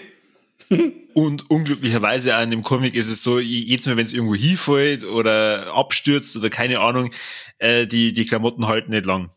Und 1.14 1.50
unglücklicherweise 1.50 2.36
auch 2.36 2.42
in 2.42 2.50
dem 2.50 2.62
Comic 2.62 2.94
ist 2.94 3.08
es 3.08 3.22
so, 3.22 3.40
jedes 3.40 3.86
Mal, 3.86 3.96
wenn 3.96 4.06
es 4.06 4.12
irgendwo 4.12 4.34
hinfällt 4.34 5.04
oder 5.04 5.72
abstürzt 5.74 6.36
oder 6.36 6.50
keine 6.50 6.80
Ahnung, 6.80 7.10
äh, 7.58 7.86
die, 7.86 8.12
die 8.12 8.26
Klamotten 8.26 8.68
halten 8.68 8.90
nicht 8.90 9.06
lang. 9.06 9.30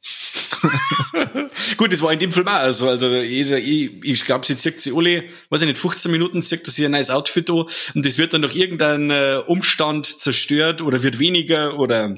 Gut, 1.77 1.91
das 1.91 2.01
war 2.01 2.13
in 2.13 2.19
dem 2.19 2.31
Film 2.31 2.47
auch 2.47 2.71
so. 2.71 2.89
Also 2.89 3.07
jeder, 3.09 3.57
ich, 3.57 3.91
ich 4.03 4.25
glaube, 4.25 4.45
sie 4.45 4.57
zieht 4.57 4.79
sie 4.79 4.93
alle, 4.95 5.25
weiß 5.49 5.61
ich 5.61 5.67
nicht, 5.67 5.77
15 5.77 6.11
Minuten 6.11 6.41
zieht 6.41 6.65
sie 6.65 6.85
ein 6.85 6.91
neues 6.91 7.09
Outfit 7.09 7.49
an 7.49 7.65
und 7.95 8.05
das 8.05 8.17
wird 8.17 8.33
dann 8.33 8.41
durch 8.41 8.55
irgendeinen 8.55 9.11
äh, 9.11 9.41
Umstand 9.45 10.05
zerstört 10.05 10.81
oder 10.81 11.03
wird 11.03 11.19
weniger 11.19 11.77
oder 11.79 12.15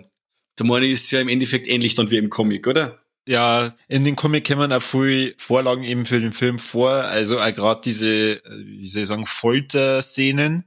der 0.58 0.66
meine 0.66 0.88
ist 0.88 1.12
ja 1.12 1.20
im 1.20 1.28
Endeffekt 1.28 1.68
ähnlich 1.68 1.96
dann 1.96 2.12
wie 2.12 2.18
im 2.18 2.30
Comic, 2.30 2.68
oder? 2.68 3.00
Ja, 3.28 3.76
in 3.88 4.04
den 4.04 4.16
Comic 4.16 4.48
kommen 4.48 4.72
auch 4.72 4.82
viel 4.82 5.34
Vorlagen 5.38 5.84
eben 5.84 6.06
für 6.06 6.20
den 6.20 6.32
Film 6.32 6.60
vor. 6.60 6.92
Also 6.92 7.40
auch 7.40 7.54
gerade 7.54 7.82
diese, 7.84 8.08
äh, 8.08 8.42
wie 8.46 8.88
soll 8.88 9.02
ich 9.02 9.08
sagen, 9.08 9.26
Folter-Szenen. 9.26 10.64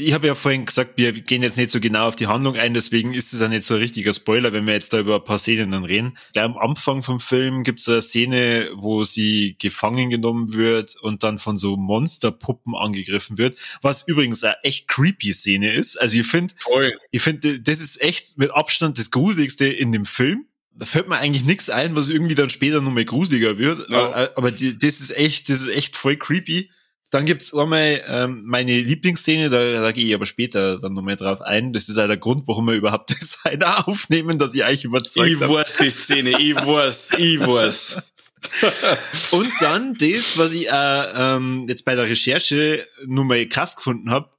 Ich 0.00 0.12
habe 0.14 0.26
ja 0.26 0.34
vorhin 0.34 0.64
gesagt, 0.64 0.92
wir 0.96 1.12
gehen 1.12 1.42
jetzt 1.42 1.56
nicht 1.56 1.70
so 1.70 1.78
genau 1.78 2.08
auf 2.08 2.16
die 2.16 2.26
Handlung 2.26 2.56
ein, 2.56 2.74
deswegen 2.74 3.12
ist 3.12 3.32
es 3.32 3.40
ja 3.40 3.48
nicht 3.48 3.64
so 3.64 3.74
ein 3.74 3.80
richtiger 3.80 4.12
Spoiler, 4.12 4.52
wenn 4.52 4.66
wir 4.66 4.72
jetzt 4.72 4.92
da 4.92 5.00
über 5.00 5.16
ein 5.16 5.24
paar 5.24 5.38
Szenen 5.38 5.72
dann 5.72 5.84
reden. 5.84 6.16
Gleich 6.32 6.44
am 6.44 6.56
Anfang 6.56 7.02
vom 7.02 7.20
Film 7.20 7.64
gibt 7.64 7.80
es 7.80 7.88
eine 7.88 8.02
Szene, 8.02 8.70
wo 8.74 9.04
sie 9.04 9.56
gefangen 9.58 10.10
genommen 10.10 10.54
wird 10.54 10.96
und 11.02 11.22
dann 11.22 11.38
von 11.38 11.56
so 11.58 11.76
Monsterpuppen 11.76 12.74
angegriffen 12.74 13.36
wird, 13.36 13.58
was 13.82 14.08
übrigens 14.08 14.42
eine 14.42 14.56
echt 14.62 14.88
creepy 14.88 15.32
Szene 15.32 15.72
ist. 15.72 16.00
Also 16.00 16.18
ich 16.18 16.26
finde, 16.26 16.54
ich 17.10 17.22
finde, 17.22 17.60
das 17.60 17.80
ist 17.80 18.00
echt 18.00 18.38
mit 18.38 18.50
Abstand 18.50 18.98
das 18.98 19.10
Gruseligste 19.10 19.66
in 19.66 19.92
dem 19.92 20.04
Film 20.04 20.46
da 20.72 20.86
fällt 20.86 21.08
mir 21.08 21.18
eigentlich 21.18 21.44
nichts 21.44 21.68
ein, 21.68 21.94
was 21.94 22.08
irgendwie 22.08 22.34
dann 22.34 22.48
später 22.48 22.80
noch 22.80 22.92
mal 22.92 23.04
gruseliger 23.04 23.58
wird. 23.58 23.92
Ja. 23.92 24.24
Äh, 24.24 24.30
aber 24.34 24.50
die, 24.50 24.78
das 24.78 25.00
ist 25.00 25.14
echt, 25.14 25.50
das 25.50 25.62
ist 25.62 25.68
echt 25.68 25.96
voll 25.96 26.16
creepy. 26.16 26.70
Dann 27.10 27.26
gibt's 27.26 27.52
einmal 27.54 28.02
ähm, 28.06 28.42
meine 28.44 28.80
Lieblingsszene, 28.80 29.50
da, 29.50 29.80
da 29.80 29.92
gehe 29.92 30.06
ich 30.06 30.14
aber 30.14 30.26
später 30.26 30.78
dann 30.78 30.92
nochmal 30.92 31.16
drauf 31.16 31.40
ein. 31.40 31.72
Das 31.72 31.88
ist 31.88 31.96
halt 31.96 32.08
der 32.08 32.16
Grund, 32.16 32.46
warum 32.46 32.66
wir 32.66 32.74
überhaupt 32.74 33.10
das 33.20 33.44
eine 33.44 33.86
aufnehmen, 33.86 34.38
dass 34.38 34.54
ich 34.54 34.64
eigentlich 34.64 34.84
überzeugt 34.84 35.30
Ich 35.30 35.40
weiß 35.40 35.76
die 35.78 35.90
Szene, 35.90 36.40
ich 36.40 36.54
weiß, 36.54 37.12
ich 37.18 37.40
weiß. 37.40 38.12
Und 39.32 39.50
dann 39.60 39.94
das, 39.94 40.38
was 40.38 40.52
ich 40.52 40.68
äh, 40.68 41.04
ähm, 41.14 41.66
jetzt 41.68 41.84
bei 41.84 41.94
der 41.94 42.08
Recherche 42.08 42.86
nur 43.04 43.24
mal 43.24 43.44
krass 43.46 43.76
gefunden 43.76 44.10
habe, 44.10 44.30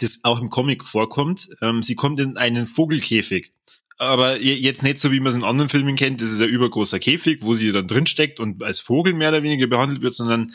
das 0.00 0.20
auch 0.22 0.40
im 0.40 0.48
Comic 0.48 0.84
vorkommt. 0.84 1.50
Ähm, 1.60 1.82
sie 1.82 1.96
kommt 1.96 2.20
in 2.20 2.36
einen 2.36 2.66
Vogelkäfig 2.66 3.52
aber 4.00 4.40
jetzt 4.40 4.82
nicht 4.82 4.98
so, 4.98 5.12
wie 5.12 5.20
man 5.20 5.28
es 5.28 5.36
in 5.36 5.44
anderen 5.44 5.68
Filmen 5.68 5.94
kennt, 5.94 6.22
das 6.22 6.30
ist 6.30 6.40
ein 6.40 6.48
übergroßer 6.48 6.98
Käfig, 6.98 7.42
wo 7.42 7.52
sie 7.52 7.70
dann 7.70 7.86
drinsteckt 7.86 8.40
und 8.40 8.62
als 8.62 8.80
Vogel 8.80 9.12
mehr 9.12 9.28
oder 9.28 9.42
weniger 9.42 9.66
behandelt 9.66 10.00
wird, 10.00 10.14
sondern 10.14 10.54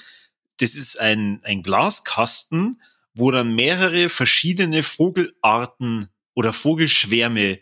das 0.58 0.76
ist 0.76 1.00
ein, 1.00 1.42
ein 1.44 1.62
Glaskasten, 1.62 2.82
wo 3.14 3.32
dann 3.32 3.56
mehrere 3.56 4.10
verschiedene 4.10 4.84
Vogelarten 4.84 6.10
oder 6.34 6.54
Vogelschwärme 6.54 7.60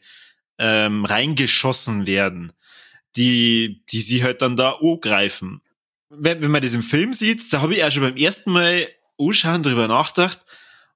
ähm, 0.58 1.06
reingeschossen 1.06 2.08
werden, 2.08 2.52
die, 3.16 3.84
die 3.92 4.02
sie 4.02 4.24
halt 4.24 4.42
dann 4.42 4.56
da 4.56 4.80
greifen. 5.02 5.62
Wenn, 6.10 6.42
wenn 6.42 6.52
man 6.52 6.62
das 6.62 6.74
im 6.74 6.84
Film 6.84 7.14
sieht, 7.14 7.52
da 7.54 7.62
habe 7.62 7.76
ich 7.76 7.84
auch 7.84 7.92
schon 7.92 8.04
beim 8.04 8.18
ersten 8.18 8.52
Mal 8.52 8.88
anschauen 9.20 9.64
drüber 9.64 9.88
nachgedacht, 9.88 10.40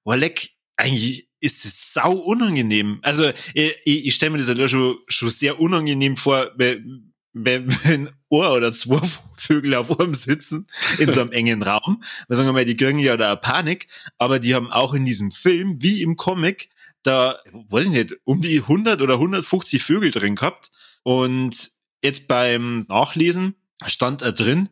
oh 0.04 0.14
leck, 0.14 0.50
eigentlich 0.76 1.30
ist 1.40 1.66
es 1.66 1.94
sau 1.94 2.14
unangenehm. 2.14 3.00
Also 3.04 3.32
ich, 3.54 3.76
ich, 3.84 4.06
ich 4.08 4.16
stelle 4.16 4.32
mir 4.32 4.38
das 4.40 4.48
halt 4.48 4.70
schon, 4.70 4.98
schon 5.08 5.30
sehr 5.30 5.60
unangenehm 5.60 6.18
vor, 6.18 6.52
wenn, 6.56 7.14
wenn, 7.34 7.70
ein 7.84 8.10
oder 8.30 8.74
zwei 8.74 9.02
Vögel 9.48 9.76
auf 9.76 10.00
einem 10.00 10.14
sitzen 10.14 10.68
in 11.00 11.12
so 11.12 11.22
einem 11.22 11.32
engen 11.32 11.64
Raum. 11.64 12.04
Wir 12.28 12.36
sagen 12.36 12.52
mal, 12.54 12.66
die 12.66 12.76
kriegen 12.76 13.00
ja 13.00 13.18
da 13.18 13.36
Panik, 13.36 13.88
aber 14.18 14.40
die 14.40 14.54
haben 14.54 14.72
auch 14.72 14.94
in 14.94 15.06
diesem 15.06 15.32
Film, 15.32 15.82
wie 15.82 16.02
im 16.02 16.18
Comic, 16.18 16.70
da, 17.04 17.40
weiß 17.70 17.86
ich 17.86 17.92
nicht, 17.92 18.16
um 18.26 18.42
die 18.42 18.60
100 18.60 19.02
oder 19.02 19.14
150 19.16 19.82
Vögel 19.82 20.12
drin 20.12 20.36
gehabt. 20.36 20.72
Und 21.04 21.70
jetzt 22.04 22.28
beim 22.28 22.86
Nachlesen 22.90 23.56
stand 23.86 24.22
da 24.22 24.32
drin, 24.32 24.70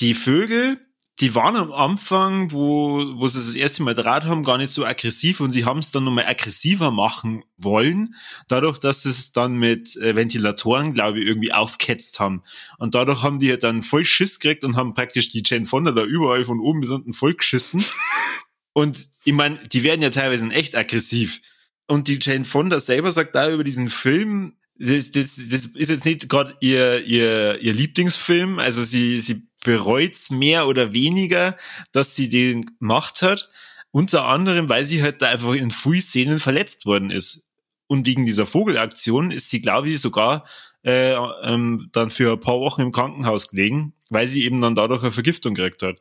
die 0.00 0.14
Vögel 0.14 0.78
die 1.20 1.34
waren 1.34 1.56
am 1.56 1.72
Anfang, 1.72 2.52
wo, 2.52 3.02
wo 3.16 3.26
sie 3.26 3.38
das 3.38 3.56
erste 3.56 3.82
Mal 3.82 3.94
draht 3.94 4.26
haben, 4.26 4.44
gar 4.44 4.56
nicht 4.56 4.70
so 4.70 4.86
aggressiv 4.86 5.40
und 5.40 5.50
sie 5.50 5.64
haben 5.64 5.80
es 5.80 5.90
dann 5.90 6.04
nochmal 6.04 6.26
aggressiver 6.26 6.92
machen 6.92 7.44
wollen, 7.56 8.14
dadurch, 8.46 8.78
dass 8.78 9.02
sie 9.02 9.10
es 9.10 9.32
dann 9.32 9.56
mit 9.56 9.96
äh, 9.96 10.14
Ventilatoren, 10.14 10.94
glaube 10.94 11.18
ich, 11.18 11.26
irgendwie 11.26 11.52
aufketzt 11.52 12.20
haben. 12.20 12.44
Und 12.78 12.94
dadurch 12.94 13.24
haben 13.24 13.40
die 13.40 13.50
halt 13.50 13.64
dann 13.64 13.82
voll 13.82 14.04
Schiss 14.04 14.38
gekriegt 14.38 14.62
und 14.62 14.76
haben 14.76 14.94
praktisch 14.94 15.30
die 15.30 15.42
Jane 15.44 15.66
Fonda 15.66 15.90
da 15.90 16.04
überall 16.04 16.44
von 16.44 16.60
oben 16.60 16.80
bis 16.80 16.90
unten 16.90 17.12
voll 17.12 17.34
geschissen. 17.34 17.84
und 18.72 18.96
ich 19.24 19.32
meine, 19.32 19.58
die 19.66 19.82
werden 19.82 20.02
ja 20.02 20.10
teilweise 20.10 20.48
echt 20.50 20.76
aggressiv. 20.76 21.40
Und 21.88 22.06
die 22.06 22.18
Jane 22.22 22.44
Fonda 22.44 22.78
selber 22.78 23.10
sagt 23.10 23.34
da 23.34 23.50
über 23.50 23.64
diesen 23.64 23.88
Film, 23.88 24.54
das, 24.78 25.10
das, 25.10 25.36
das 25.50 25.66
ist 25.66 25.90
jetzt 25.90 26.04
nicht 26.04 26.28
gerade 26.28 26.56
ihr, 26.60 27.02
ihr, 27.04 27.58
ihr 27.60 27.72
Lieblingsfilm. 27.72 28.60
Also 28.60 28.82
sie, 28.82 29.18
sie 29.18 29.47
bereut's 29.64 30.30
mehr 30.30 30.66
oder 30.66 30.92
weniger, 30.92 31.56
dass 31.92 32.14
sie 32.14 32.28
den 32.28 32.66
gemacht 32.78 33.22
hat. 33.22 33.48
Unter 33.90 34.26
anderem, 34.26 34.68
weil 34.68 34.84
sie 34.84 35.02
halt 35.02 35.22
da 35.22 35.28
einfach 35.28 35.54
in 35.54 35.70
früh 35.70 36.00
Szenen 36.00 36.40
verletzt 36.40 36.86
worden 36.86 37.10
ist. 37.10 37.48
Und 37.86 38.06
wegen 38.06 38.26
dieser 38.26 38.46
Vogelaktion 38.46 39.30
ist 39.30 39.48
sie, 39.48 39.62
glaube 39.62 39.88
ich, 39.88 40.00
sogar 40.00 40.46
äh, 40.84 41.14
ähm, 41.42 41.88
dann 41.92 42.10
für 42.10 42.32
ein 42.32 42.40
paar 42.40 42.60
Wochen 42.60 42.82
im 42.82 42.92
Krankenhaus 42.92 43.48
gelegen, 43.48 43.94
weil 44.10 44.28
sie 44.28 44.44
eben 44.44 44.60
dann 44.60 44.74
dadurch 44.74 45.02
eine 45.02 45.12
Vergiftung 45.12 45.54
gekriegt 45.54 45.82
hat. 45.82 45.96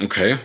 Okay. 0.00 0.38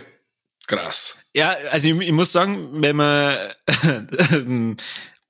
Krass. 0.66 1.30
Ja, 1.34 1.56
also 1.72 1.88
ich, 1.88 2.00
ich 2.00 2.12
muss 2.12 2.30
sagen, 2.30 2.82
wenn 2.82 2.96
man 2.96 3.36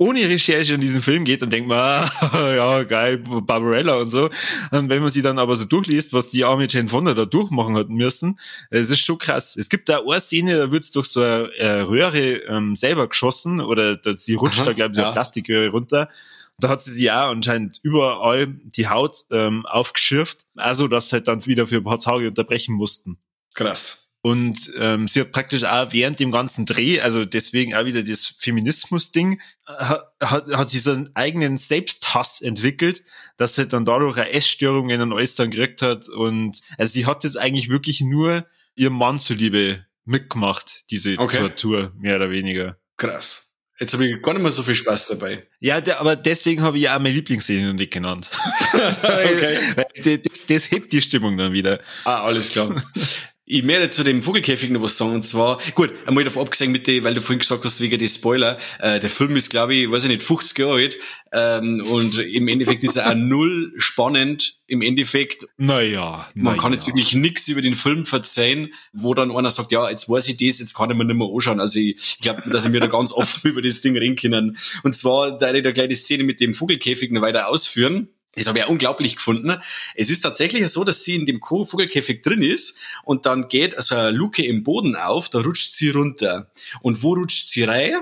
ohne 0.01 0.27
Recherche 0.27 0.73
in 0.73 0.81
diesen 0.81 1.03
Film 1.03 1.27
geht, 1.27 1.43
dann 1.43 1.51
denkt 1.51 1.69
man, 1.69 1.79
ah, 1.79 2.11
ja, 2.55 2.83
geil, 2.85 3.19
Barbarella 3.19 3.97
und 3.97 4.09
so. 4.09 4.31
Und 4.71 4.89
wenn 4.89 5.03
man 5.03 5.11
sie 5.11 5.21
dann 5.21 5.39
aber 5.39 5.57
so 5.57 5.67
durchliest, 5.67 6.15
was 6.15 6.31
die 6.31 6.43
arme 6.43 6.67
Jane 6.71 6.89
Fonda 6.89 7.13
da 7.13 7.27
durchmachen 7.27 7.77
hat 7.77 7.91
müssen, 7.91 8.41
es 8.71 8.89
ist 8.89 9.01
schon 9.01 9.19
krass. 9.19 9.57
Es 9.57 9.69
gibt 9.69 9.91
da 9.91 10.01
eine 10.01 10.19
Szene, 10.19 10.57
da 10.57 10.73
wird's 10.73 10.91
durch 10.91 11.09
so 11.09 11.21
eine 11.21 11.87
Röhre 11.87 12.39
ähm, 12.49 12.75
selber 12.75 13.09
geschossen 13.09 13.61
oder 13.61 13.99
sie 14.17 14.35
rutscht 14.35 14.61
Aha, 14.61 14.67
da, 14.69 14.73
glaube 14.73 14.93
ich, 14.93 14.97
so 14.97 15.03
eine 15.03 15.13
Plastikröhre 15.13 15.69
runter. 15.69 16.09
Und 16.57 16.65
da 16.65 16.71
hat 16.71 16.81
sie 16.81 16.93
sich 16.93 17.05
ja 17.05 17.29
anscheinend 17.29 17.79
überall 17.83 18.47
die 18.47 18.89
Haut 18.89 19.27
ähm, 19.31 19.67
aufgeschürft, 19.67 20.47
also 20.57 20.89
dass 20.89 21.13
halt 21.13 21.29
dann 21.29 21.45
wieder 21.45 21.67
für 21.67 21.77
ein 21.77 21.85
paar 21.85 22.01
Tage 22.01 22.27
unterbrechen 22.27 22.75
mussten. 22.75 23.19
Krass. 23.53 24.10
Und 24.23 24.71
ähm, 24.77 25.09
sie 25.09 25.21
hat 25.21 25.33
praktisch 25.33 25.65
auch 25.65 25.93
während 25.93 26.21
dem 26.21 26.31
ganzen 26.31 26.67
Dreh, 26.67 27.01
also 27.01 27.25
deswegen 27.25 27.75
auch 27.75 27.87
wieder 27.87 28.03
das 28.03 28.27
Feminismus-Ding, 28.27 29.41
hat, 29.67 30.13
hat, 30.21 30.47
hat 30.53 30.71
sie 30.71 30.79
so 30.79 30.93
einen 30.93 31.11
eigenen 31.15 31.57
Selbsthass 31.57 32.43
entwickelt, 32.43 33.03
dass 33.39 33.55
sie 33.55 33.67
dann 33.67 33.87
dadurch 33.87 34.19
eine 34.19 34.31
Essstörungen 34.31 35.01
und 35.01 35.13
alles 35.15 35.37
dann 35.37 35.51
gekriegt 35.51 35.81
hat. 35.81 36.09
Und 36.09 36.61
also 36.77 36.93
sie 36.93 37.07
hat 37.07 37.25
das 37.25 37.37
eigentlich 37.37 37.71
wirklich 37.71 38.03
nur 38.03 38.47
ihrem 38.75 38.95
Mann 38.95 39.19
zuliebe 39.19 39.87
mitgemacht, 40.05 40.91
diese 40.91 41.19
okay. 41.19 41.39
Tortur, 41.39 41.93
mehr 41.97 42.17
oder 42.17 42.31
weniger. 42.31 42.79
Krass. 42.99 43.51
Jetzt 43.79 43.95
habe 43.95 44.07
ich 44.07 44.23
gar 44.23 44.35
nicht 44.35 44.43
mehr 44.43 44.53
so 44.53 44.63
viel 44.63 44.75
Spaß 44.75 45.07
dabei. 45.07 45.47
Ja, 45.59 45.81
der, 45.81 46.01
aber 46.01 46.15
deswegen 46.15 46.61
habe 46.61 46.77
ich 46.77 46.83
ja 46.83 46.97
auch 46.97 47.01
meine 47.01 47.15
Lieblingsszene 47.15 47.73
nicht 47.73 47.91
genannt. 47.91 48.29
okay. 48.75 49.59
das, 50.29 50.47
das 50.47 50.71
hebt 50.71 50.93
die 50.93 51.01
Stimmung 51.01 51.39
dann 51.39 51.55
wieder. 51.55 51.81
Ah, 52.05 52.25
alles 52.25 52.51
klar. 52.51 52.83
ich 53.51 53.65
möchte 53.65 53.89
zu 53.89 54.05
dem 54.05 54.23
Vogelkäfig 54.23 54.71
noch 54.71 54.83
was 54.83 54.97
sagen. 54.97 55.15
Und 55.15 55.25
zwar, 55.25 55.59
gut, 55.75 55.93
einmal 56.07 56.23
davon 56.23 56.43
abgesehen 56.43 56.71
mit 56.71 56.87
dem, 56.87 57.03
weil 57.03 57.15
du 57.15 57.21
vorhin 57.21 57.41
gesagt 57.41 57.65
hast, 57.65 57.81
wegen 57.81 57.99
des 57.99 58.15
Spoiler, 58.15 58.57
äh, 58.79 59.01
der 59.01 59.11
Film 59.11 59.35
ist, 59.35 59.51
glaube 59.51 59.75
ich, 59.75 59.91
weiß 59.91 60.05
ich 60.05 60.11
nicht, 60.11 60.23
50 60.23 60.57
Jahre 60.59 60.75
alt. 60.75 60.99
Ähm, 61.33 61.85
und 61.91 62.19
im 62.21 62.47
Endeffekt 62.47 62.85
ist 62.85 62.97
er 62.97 63.11
auch 63.11 63.15
null 63.17 63.73
spannend. 63.77 64.61
Im 64.69 64.83
Endeffekt. 64.83 65.49
Naja. 65.57 66.29
Man 66.35 66.55
na 66.55 66.63
kann 66.63 66.71
ja. 66.71 66.79
jetzt 66.79 66.87
wirklich 66.87 67.13
nichts 67.15 67.49
über 67.49 67.61
den 67.61 67.75
Film 67.75 68.05
verzeihen, 68.05 68.73
wo 68.93 69.15
dann 69.15 69.33
einer 69.33 69.51
sagt, 69.51 69.73
ja, 69.73 69.91
jetzt 69.91 70.09
weiß 70.09 70.29
ich 70.29 70.37
das, 70.37 70.61
jetzt 70.61 70.75
kann 70.75 70.91
ich 70.91 70.97
mir 70.97 71.05
nicht 71.05 71.17
mehr 71.17 71.29
anschauen. 71.29 71.59
Also 71.59 71.81
ich, 71.81 71.97
ich 71.97 72.19
glaube, 72.21 72.49
dass 72.49 72.65
ich 72.65 72.71
mir 72.71 72.79
da 72.79 72.87
ganz 72.87 73.11
offen 73.11 73.51
über 73.51 73.63
das 73.63 73.81
Ding 73.81 73.97
reden 73.99 74.15
können. 74.15 74.57
Und 74.85 74.95
zwar, 74.95 75.37
da 75.37 75.53
ich 75.53 75.65
da 75.65 75.73
gleich 75.73 75.89
die 75.89 75.97
Szene 75.97 76.23
mit 76.23 76.41
dem 76.41 76.55
Vogelkäfig 76.55 77.11
noch 77.11 77.23
weiter 77.23 77.49
ausführen. 77.49 78.11
Das 78.35 78.47
habe 78.47 78.59
ich 78.59 78.65
auch 78.65 78.71
unglaublich 78.71 79.17
gefunden. 79.17 79.57
Es 79.95 80.09
ist 80.09 80.21
tatsächlich 80.21 80.67
so, 80.69 80.85
dass 80.85 81.03
sie 81.03 81.17
in 81.17 81.27
dem 81.27 81.41
Vogelkäfig 81.41 82.23
drin 82.23 82.43
ist 82.43 82.79
und 83.03 83.27
dann 83.27 83.49
geht 83.49 83.77
also 83.77 83.97
eine 83.97 84.11
Luke 84.11 84.45
im 84.45 84.63
Boden 84.63 84.95
auf, 84.95 85.29
da 85.29 85.41
rutscht 85.41 85.73
sie 85.73 85.91
runter. 85.91 86.51
Und 86.81 87.03
wo 87.03 87.15
rutscht 87.15 87.49
sie 87.49 87.65
rein? 87.65 87.95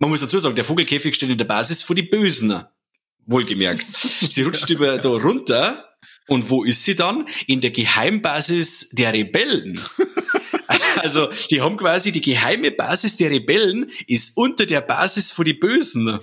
Man 0.00 0.10
muss 0.10 0.20
dazu 0.20 0.40
sagen, 0.40 0.56
der 0.56 0.64
Vogelkäfig 0.64 1.14
steht 1.14 1.30
in 1.30 1.38
der 1.38 1.44
Basis 1.44 1.82
vor 1.82 1.94
die 1.94 2.02
Bösen. 2.02 2.64
Wohlgemerkt. 3.26 3.86
sie 3.94 4.42
rutscht 4.42 4.70
über 4.70 4.98
da 4.98 5.10
runter 5.10 5.88
und 6.28 6.50
wo 6.50 6.64
ist 6.64 6.84
sie 6.84 6.94
dann? 6.94 7.26
In 7.46 7.60
der 7.60 7.70
Geheimbasis 7.70 8.90
der 8.90 9.12
Rebellen. 9.12 9.80
Also, 10.96 11.28
die 11.50 11.60
haben 11.60 11.76
quasi 11.76 12.10
die 12.10 12.20
geheime 12.20 12.72
Basis 12.72 13.16
der 13.16 13.30
Rebellen 13.30 13.90
ist 14.06 14.36
unter 14.36 14.66
der 14.66 14.80
Basis 14.80 15.30
von 15.30 15.44
die 15.44 15.54
Bösen. 15.54 16.18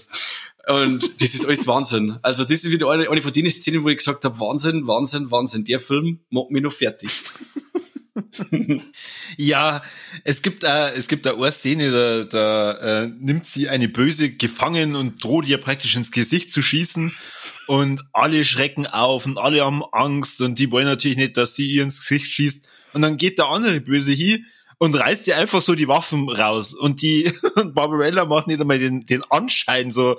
Und 0.67 1.21
das 1.21 1.35
ist 1.35 1.45
alles 1.45 1.67
Wahnsinn. 1.67 2.17
Also, 2.21 2.43
das 2.43 2.63
ist 2.63 2.71
wieder 2.71 2.89
eine, 2.89 3.09
eine 3.09 3.21
von 3.21 3.31
den 3.31 3.49
Szenen, 3.49 3.83
wo 3.83 3.89
ich 3.89 3.97
gesagt 3.97 4.25
habe, 4.25 4.39
Wahnsinn, 4.39 4.87
Wahnsinn, 4.87 5.29
Wahnsinn. 5.29 5.63
Der 5.63 5.79
Film 5.79 6.21
macht 6.29 6.49
mich 6.51 6.63
noch 6.63 6.71
fertig. 6.71 7.11
ja, 9.37 9.83
es 10.23 10.41
gibt 10.41 10.63
äh, 10.63 10.93
es 10.93 11.07
gibt 11.07 11.25
da 11.25 11.33
eine 11.33 11.51
Szene, 11.51 11.91
da, 11.91 12.23
da 12.23 13.03
äh, 13.03 13.07
nimmt 13.07 13.45
sie 13.45 13.69
eine 13.69 13.89
Böse 13.89 14.31
gefangen 14.31 14.95
und 14.95 15.23
droht 15.23 15.47
ihr 15.47 15.57
praktisch 15.57 15.95
ins 15.95 16.11
Gesicht 16.11 16.51
zu 16.51 16.61
schießen 16.61 17.13
und 17.67 18.01
alle 18.13 18.45
schrecken 18.45 18.87
auf 18.87 19.25
und 19.25 19.37
alle 19.37 19.63
haben 19.63 19.83
Angst 19.91 20.41
und 20.41 20.59
die 20.59 20.71
wollen 20.71 20.85
natürlich 20.85 21.17
nicht, 21.17 21.37
dass 21.37 21.55
sie 21.55 21.69
ihr 21.69 21.83
ins 21.83 21.99
Gesicht 21.99 22.27
schießt 22.27 22.67
und 22.93 23.01
dann 23.01 23.17
geht 23.17 23.37
der 23.37 23.49
andere 23.49 23.81
Böse 23.81 24.13
hier 24.13 24.39
und 24.77 24.95
reißt 24.95 25.27
ihr 25.27 25.37
einfach 25.37 25.61
so 25.61 25.75
die 25.75 25.87
Waffen 25.87 26.29
raus 26.29 26.73
und 26.73 27.01
die 27.01 27.31
und 27.55 27.75
Barbarella 27.75 28.25
macht 28.25 28.47
nicht 28.47 28.61
einmal 28.61 28.79
den, 28.79 29.05
den 29.05 29.23
Anschein 29.29 29.91
so 29.91 30.17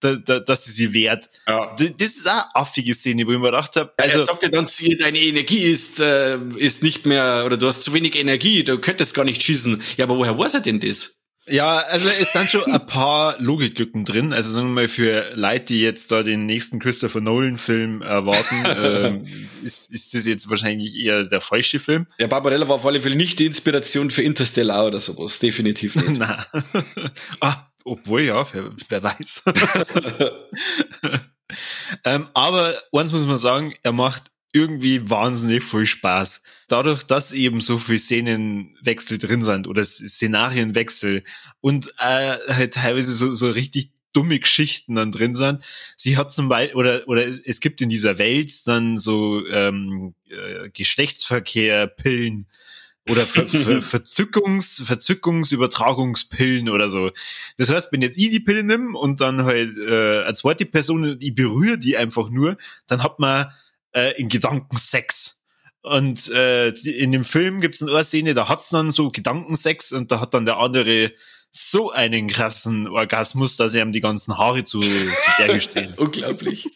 da, 0.00 0.14
da, 0.16 0.40
dass 0.40 0.64
sie 0.64 0.72
sie 0.72 0.92
wehrt. 0.92 1.28
Ja. 1.48 1.74
Das 1.78 2.10
ist 2.10 2.28
eine 2.28 2.54
affige 2.54 2.94
Szene, 2.94 3.26
wo 3.26 3.32
ich 3.32 3.38
mir 3.38 3.46
gedacht 3.46 3.76
habe. 3.76 3.92
Also, 3.96 4.18
er 4.18 4.24
sagt 4.24 4.42
ja 4.42 4.48
dann 4.48 4.66
zu 4.66 4.84
ihr, 4.84 4.98
deine 4.98 5.18
Energie 5.18 5.62
ist, 5.62 6.00
äh, 6.00 6.38
ist 6.56 6.82
nicht 6.82 7.06
mehr, 7.06 7.44
oder 7.46 7.56
du 7.56 7.66
hast 7.66 7.82
zu 7.82 7.92
wenig 7.92 8.16
Energie, 8.16 8.64
du 8.64 8.78
könntest 8.78 9.14
gar 9.14 9.24
nicht 9.24 9.42
schießen. 9.42 9.82
Ja, 9.96 10.04
aber 10.04 10.18
woher 10.18 10.38
weiß 10.38 10.54
er 10.54 10.60
denn 10.60 10.80
das? 10.80 11.16
Ja, 11.48 11.78
also 11.78 12.08
es 12.20 12.32
sind 12.32 12.50
schon 12.50 12.64
ein 12.64 12.86
paar 12.86 13.40
Logiklücken 13.40 14.04
drin. 14.04 14.32
Also 14.32 14.52
sagen 14.52 14.66
wir 14.68 14.82
mal 14.82 14.88
für 14.88 15.30
Leute, 15.36 15.66
die 15.66 15.80
jetzt 15.80 16.10
da 16.10 16.24
den 16.24 16.44
nächsten 16.44 16.80
Christopher 16.80 17.20
Nolan-Film 17.20 18.02
erwarten, 18.02 18.64
ähm, 19.24 19.48
ist, 19.62 19.92
ist 19.92 20.12
das 20.12 20.26
jetzt 20.26 20.50
wahrscheinlich 20.50 20.96
eher 20.96 21.22
der 21.22 21.40
falsche 21.40 21.78
Film. 21.78 22.08
Ja, 22.18 22.26
Barbarella 22.26 22.68
war 22.68 22.76
auf 22.76 22.86
alle 22.86 23.00
Fälle 23.00 23.14
nicht 23.14 23.38
die 23.38 23.46
Inspiration 23.46 24.10
für 24.10 24.22
Interstellar 24.22 24.86
oder 24.86 24.98
sowas. 24.98 25.38
Definitiv 25.38 25.94
nicht. 25.94 26.10
Nein. 26.18 26.44
ah, 27.40 27.65
obwohl, 27.86 28.22
ja, 28.22 28.46
wer, 28.52 28.70
wer 28.88 29.02
weiß. 29.02 29.44
ähm, 32.04 32.28
aber 32.34 32.74
eins 32.92 33.12
muss 33.12 33.26
man 33.26 33.38
sagen, 33.38 33.74
er 33.82 33.92
macht 33.92 34.24
irgendwie 34.52 35.08
wahnsinnig 35.08 35.62
viel 35.62 35.86
Spaß. 35.86 36.42
Dadurch, 36.68 37.02
dass 37.02 37.32
eben 37.32 37.60
so 37.60 37.78
viele 37.78 37.98
Szenenwechsel 37.98 39.18
drin 39.18 39.42
sind 39.42 39.66
oder 39.66 39.84
Szenarienwechsel 39.84 41.24
und 41.60 41.88
äh, 41.98 42.36
halt 42.48 42.74
teilweise 42.74 43.12
so, 43.12 43.34
so 43.34 43.50
richtig 43.50 43.90
dumme 44.12 44.40
Geschichten 44.40 44.94
dann 44.94 45.12
drin 45.12 45.34
sind. 45.34 45.62
Sie 45.98 46.16
hat 46.16 46.32
zum 46.32 46.48
Beispiel, 46.48 46.76
oder, 46.76 47.06
oder 47.06 47.26
es 47.26 47.60
gibt 47.60 47.82
in 47.82 47.90
dieser 47.90 48.16
Welt 48.16 48.50
dann 48.66 48.98
so 48.98 49.46
ähm, 49.46 50.14
äh, 50.30 50.70
Geschlechtsverkehr, 50.70 51.86
Pillen, 51.86 52.46
oder 53.08 53.26
Ver 53.26 53.46
Ver 53.48 53.82
Verzückungs, 53.82 54.82
Verzückungsübertragungspillen 54.84 56.68
oder 56.68 56.90
so. 56.90 57.10
Das 57.56 57.70
heißt, 57.70 57.92
wenn 57.92 58.02
jetzt 58.02 58.18
ich 58.18 58.30
die 58.30 58.40
Pille 58.40 58.62
nimm 58.62 58.94
und 58.94 59.20
dann 59.20 59.44
halt 59.44 59.76
äh, 59.78 60.22
als 60.24 60.40
zweite 60.40 60.66
Person 60.66 61.16
ich 61.20 61.34
berühre 61.34 61.78
die 61.78 61.96
einfach 61.96 62.30
nur, 62.30 62.56
dann 62.86 63.02
hat 63.02 63.18
man 63.18 63.52
äh, 63.92 64.20
in 64.20 64.28
Gedanken 64.28 64.76
Sex. 64.76 65.42
Und 65.82 66.30
äh, 66.30 66.70
in 66.70 67.12
dem 67.12 67.24
Film 67.24 67.60
gibt 67.60 67.76
es 67.76 67.82
eine 67.82 68.02
Szene, 68.02 68.34
da 68.34 68.48
hat's 68.48 68.70
dann 68.70 68.90
so 68.90 69.10
Gedankensex 69.10 69.92
und 69.92 70.10
da 70.10 70.18
hat 70.20 70.34
dann 70.34 70.44
der 70.44 70.56
andere 70.56 71.12
so 71.52 71.92
einen 71.92 72.26
krassen 72.26 72.88
Orgasmus, 72.88 73.56
dass 73.56 73.72
er 73.74 73.82
ihm 73.82 73.92
die 73.92 74.00
ganzen 74.00 74.36
Haare 74.36 74.64
zu, 74.64 74.80
zu 74.80 75.32
Berge 75.38 75.60
stehen. 75.60 75.94
Unglaublich. 75.96 76.68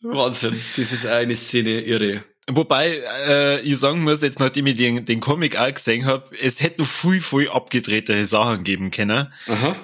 Wahnsinn. 0.00 0.58
Das 0.76 0.92
ist 0.92 1.06
eine 1.06 1.36
Szene 1.36 1.82
irre. 1.82 2.24
Wobei 2.48 3.02
äh, 3.28 3.60
ich 3.60 3.78
sagen 3.78 4.02
muss, 4.02 4.20
jetzt 4.20 4.40
nachdem 4.40 4.66
ich 4.66 4.74
den, 4.74 5.04
den 5.04 5.20
Comic 5.20 5.56
auch 5.56 5.72
gesehen 5.72 6.06
habe, 6.06 6.36
es 6.36 6.60
hätte 6.60 6.80
noch 6.80 6.88
viel, 6.88 7.20
viel 7.20 7.48
abgedrehtere 7.48 8.24
Sachen 8.24 8.64
geben 8.64 8.90
können. 8.90 9.32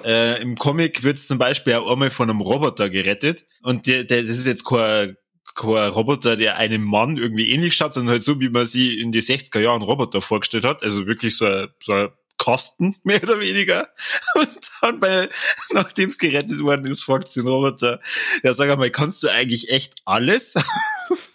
Äh, 0.03 0.41
Im 0.41 0.57
Comic 0.57 1.03
wird 1.03 1.19
zum 1.19 1.37
Beispiel 1.37 1.75
auch 1.75 1.89
einmal 1.89 2.09
von 2.09 2.29
einem 2.29 2.41
Roboter 2.41 2.89
gerettet. 2.89 3.45
Und 3.61 3.87
der, 3.87 4.03
der, 4.03 4.23
das 4.23 4.39
ist 4.39 4.45
jetzt 4.45 4.65
kein, 4.65 5.15
kein 5.55 5.89
Roboter, 5.89 6.35
der 6.35 6.57
einem 6.57 6.83
Mann 6.83 7.15
irgendwie 7.15 7.49
ähnlich 7.49 7.77
schaut, 7.77 7.93
sondern 7.93 8.13
halt 8.13 8.23
so, 8.23 8.41
wie 8.41 8.49
man 8.49 8.65
sie 8.65 8.99
in 8.99 9.13
die 9.13 9.21
60er 9.21 9.61
Jahren 9.61 9.81
Roboter 9.81 10.19
vorgestellt 10.19 10.65
hat. 10.65 10.83
Also 10.83 11.07
wirklich 11.07 11.37
so, 11.37 11.67
so 11.79 11.93
ein 11.93 12.09
Kosten, 12.37 12.97
mehr 13.03 13.23
oder 13.23 13.39
weniger. 13.39 13.87
Und 14.35 14.49
dann, 14.81 14.99
bei, 14.99 15.29
nachdem 15.71 16.09
es 16.09 16.17
gerettet 16.17 16.59
worden 16.59 16.87
ist, 16.87 17.03
fragt 17.03 17.33
den 17.37 17.47
Roboter, 17.47 18.01
ja, 18.43 18.53
sag 18.53 18.69
einmal, 18.69 18.89
kannst 18.89 19.23
du 19.23 19.29
eigentlich 19.29 19.69
echt 19.69 19.95
alles? 20.03 20.55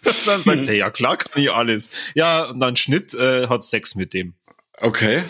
Dann 0.25 0.43
sagt 0.43 0.67
er, 0.67 0.75
ja 0.75 0.89
klar 0.89 1.17
kann 1.17 1.41
ich 1.41 1.51
alles. 1.51 1.89
Ja, 2.13 2.45
und 2.49 2.59
dann 2.59 2.75
Schnitt, 2.75 3.13
äh, 3.13 3.47
hat 3.47 3.63
Sex 3.63 3.95
mit 3.95 4.13
dem. 4.13 4.35
Okay. 4.77 5.23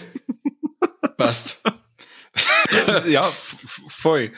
Passt. 1.17 1.61
ja, 3.07 3.21
voll. 3.87 4.31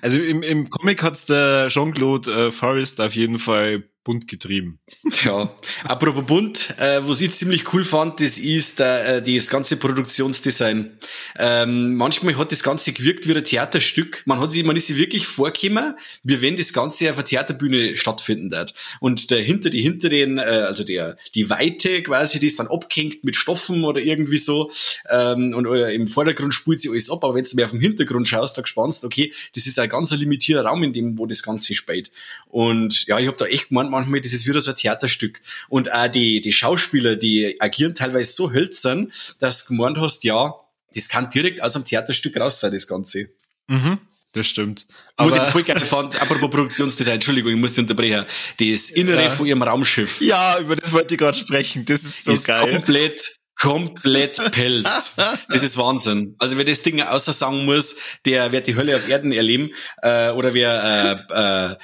also 0.00 0.18
im, 0.18 0.42
im 0.42 0.70
Comic 0.70 1.02
hat's 1.02 1.26
der 1.26 1.68
Jean-Claude 1.68 2.48
äh, 2.48 2.52
Forrest 2.52 3.00
auf 3.00 3.14
jeden 3.14 3.38
Fall 3.38 3.84
bunt 4.06 4.28
getrieben. 4.28 4.78
Ja, 5.24 5.52
apropos 5.82 6.24
bunt, 6.24 6.74
äh, 6.78 7.00
was 7.02 7.20
ich 7.20 7.32
ziemlich 7.32 7.72
cool 7.72 7.84
fand, 7.84 8.20
das 8.20 8.38
ist 8.38 8.78
äh, 8.80 9.20
das 9.20 9.50
ganze 9.50 9.76
Produktionsdesign. 9.76 10.96
Ähm, 11.38 11.96
manchmal 11.96 12.38
hat 12.38 12.52
das 12.52 12.62
Ganze 12.62 12.92
gewirkt 12.92 13.26
wie 13.26 13.34
ein 13.34 13.44
Theaterstück. 13.44 14.22
Man 14.24 14.38
hat 14.38 14.52
sich, 14.52 14.62
man 14.62 14.76
ist 14.76 14.86
sich 14.86 14.96
wirklich 14.96 15.26
vorgekommen, 15.26 15.96
wie 16.22 16.40
wenn 16.40 16.56
das 16.56 16.72
Ganze 16.72 17.10
auf 17.10 17.16
einer 17.16 17.24
Theaterbühne 17.24 17.96
stattfinden 17.96 18.52
wird. 18.52 18.74
Und 19.00 19.32
der 19.32 19.40
hinter 19.40 19.70
die 19.70 19.82
hinteren, 19.82 20.38
äh, 20.38 20.42
also 20.42 20.84
der 20.84 21.16
die 21.34 21.50
Weite 21.50 22.02
quasi, 22.02 22.38
die 22.38 22.46
ist 22.46 22.60
dann 22.60 22.68
abgehängt 22.68 23.24
mit 23.24 23.34
Stoffen 23.34 23.82
oder 23.82 24.00
irgendwie 24.00 24.38
so. 24.38 24.70
Ähm, 25.10 25.52
und 25.56 25.66
oder 25.66 25.92
im 25.92 26.06
Vordergrund 26.06 26.54
spult 26.54 26.78
sich 26.78 26.90
alles 26.90 27.10
ab, 27.10 27.24
aber 27.24 27.34
wenn 27.34 27.44
du 27.44 27.56
mehr 27.56 27.64
auf 27.64 27.72
dem 27.72 27.80
Hintergrund 27.80 28.28
schaust, 28.28 28.56
da 28.56 28.62
gespannst, 28.62 29.04
okay, 29.04 29.32
das 29.56 29.66
ist 29.66 29.80
ein 29.80 29.88
ganz 29.88 30.12
limitierter 30.12 30.64
Raum, 30.64 30.84
in 30.84 30.92
dem 30.92 31.18
wo 31.18 31.26
das 31.26 31.42
Ganze 31.42 31.74
spielt. 31.74 32.12
Und 32.46 33.06
ja, 33.06 33.18
ich 33.18 33.26
habe 33.26 33.36
da 33.36 33.46
echt 33.46 33.70
gemeint, 33.70 33.90
manchmal, 33.98 34.20
das 34.20 34.32
ist 34.32 34.46
wieder 34.46 34.60
so 34.60 34.70
ein 34.70 34.76
Theaterstück. 34.76 35.40
Und 35.68 35.92
auch 35.92 36.08
die, 36.08 36.40
die 36.40 36.52
Schauspieler, 36.52 37.16
die 37.16 37.60
agieren 37.60 37.94
teilweise 37.94 38.32
so 38.32 38.52
hölzern, 38.52 39.12
dass 39.38 39.66
du 39.66 39.74
gemeint 39.74 39.98
hast, 39.98 40.24
ja, 40.24 40.54
das 40.94 41.08
kann 41.08 41.30
direkt 41.30 41.62
aus 41.62 41.76
einem 41.76 41.84
Theaterstück 41.84 42.38
raus 42.38 42.60
sein, 42.60 42.72
das 42.72 42.86
Ganze. 42.86 43.28
Mhm. 43.68 43.98
Das 44.32 44.46
stimmt. 44.46 44.86
Aber 45.16 45.30
was 45.30 45.46
ich 45.46 45.50
voll 45.50 45.62
geil 45.62 45.80
fand, 45.80 46.20
apropos 46.20 46.50
Produktionsdesign, 46.50 47.14
Entschuldigung, 47.14 47.52
ich 47.52 47.58
muss 47.58 47.72
dich 47.72 47.80
unterbrechen, 47.80 48.26
das 48.60 48.90
Innere 48.90 49.24
ja. 49.24 49.30
von 49.30 49.46
ihrem 49.46 49.62
Raumschiff. 49.62 50.20
Ja, 50.20 50.58
über 50.58 50.76
das 50.76 50.92
wollte 50.92 51.14
ich 51.14 51.18
gerade 51.18 51.38
sprechen, 51.38 51.86
das 51.86 52.02
ist 52.02 52.24
so 52.24 52.32
ist 52.32 52.46
geil. 52.46 52.70
komplett 52.70 53.36
komplett 53.58 54.52
Pelz. 54.52 55.16
Das 55.48 55.62
ist 55.62 55.78
Wahnsinn. 55.78 56.36
Also 56.38 56.58
wer 56.58 56.64
das 56.64 56.82
Ding 56.82 57.00
außer 57.00 57.32
sagen 57.32 57.64
muss, 57.64 57.96
der 58.24 58.52
wird 58.52 58.66
die 58.66 58.76
Hölle 58.76 58.94
auf 58.94 59.08
Erden 59.08 59.32
erleben. 59.32 59.70
Äh, 60.02 60.30
oder 60.30 60.54
wer 60.54 61.26
äh, 61.30 61.72
äh, 61.72 61.76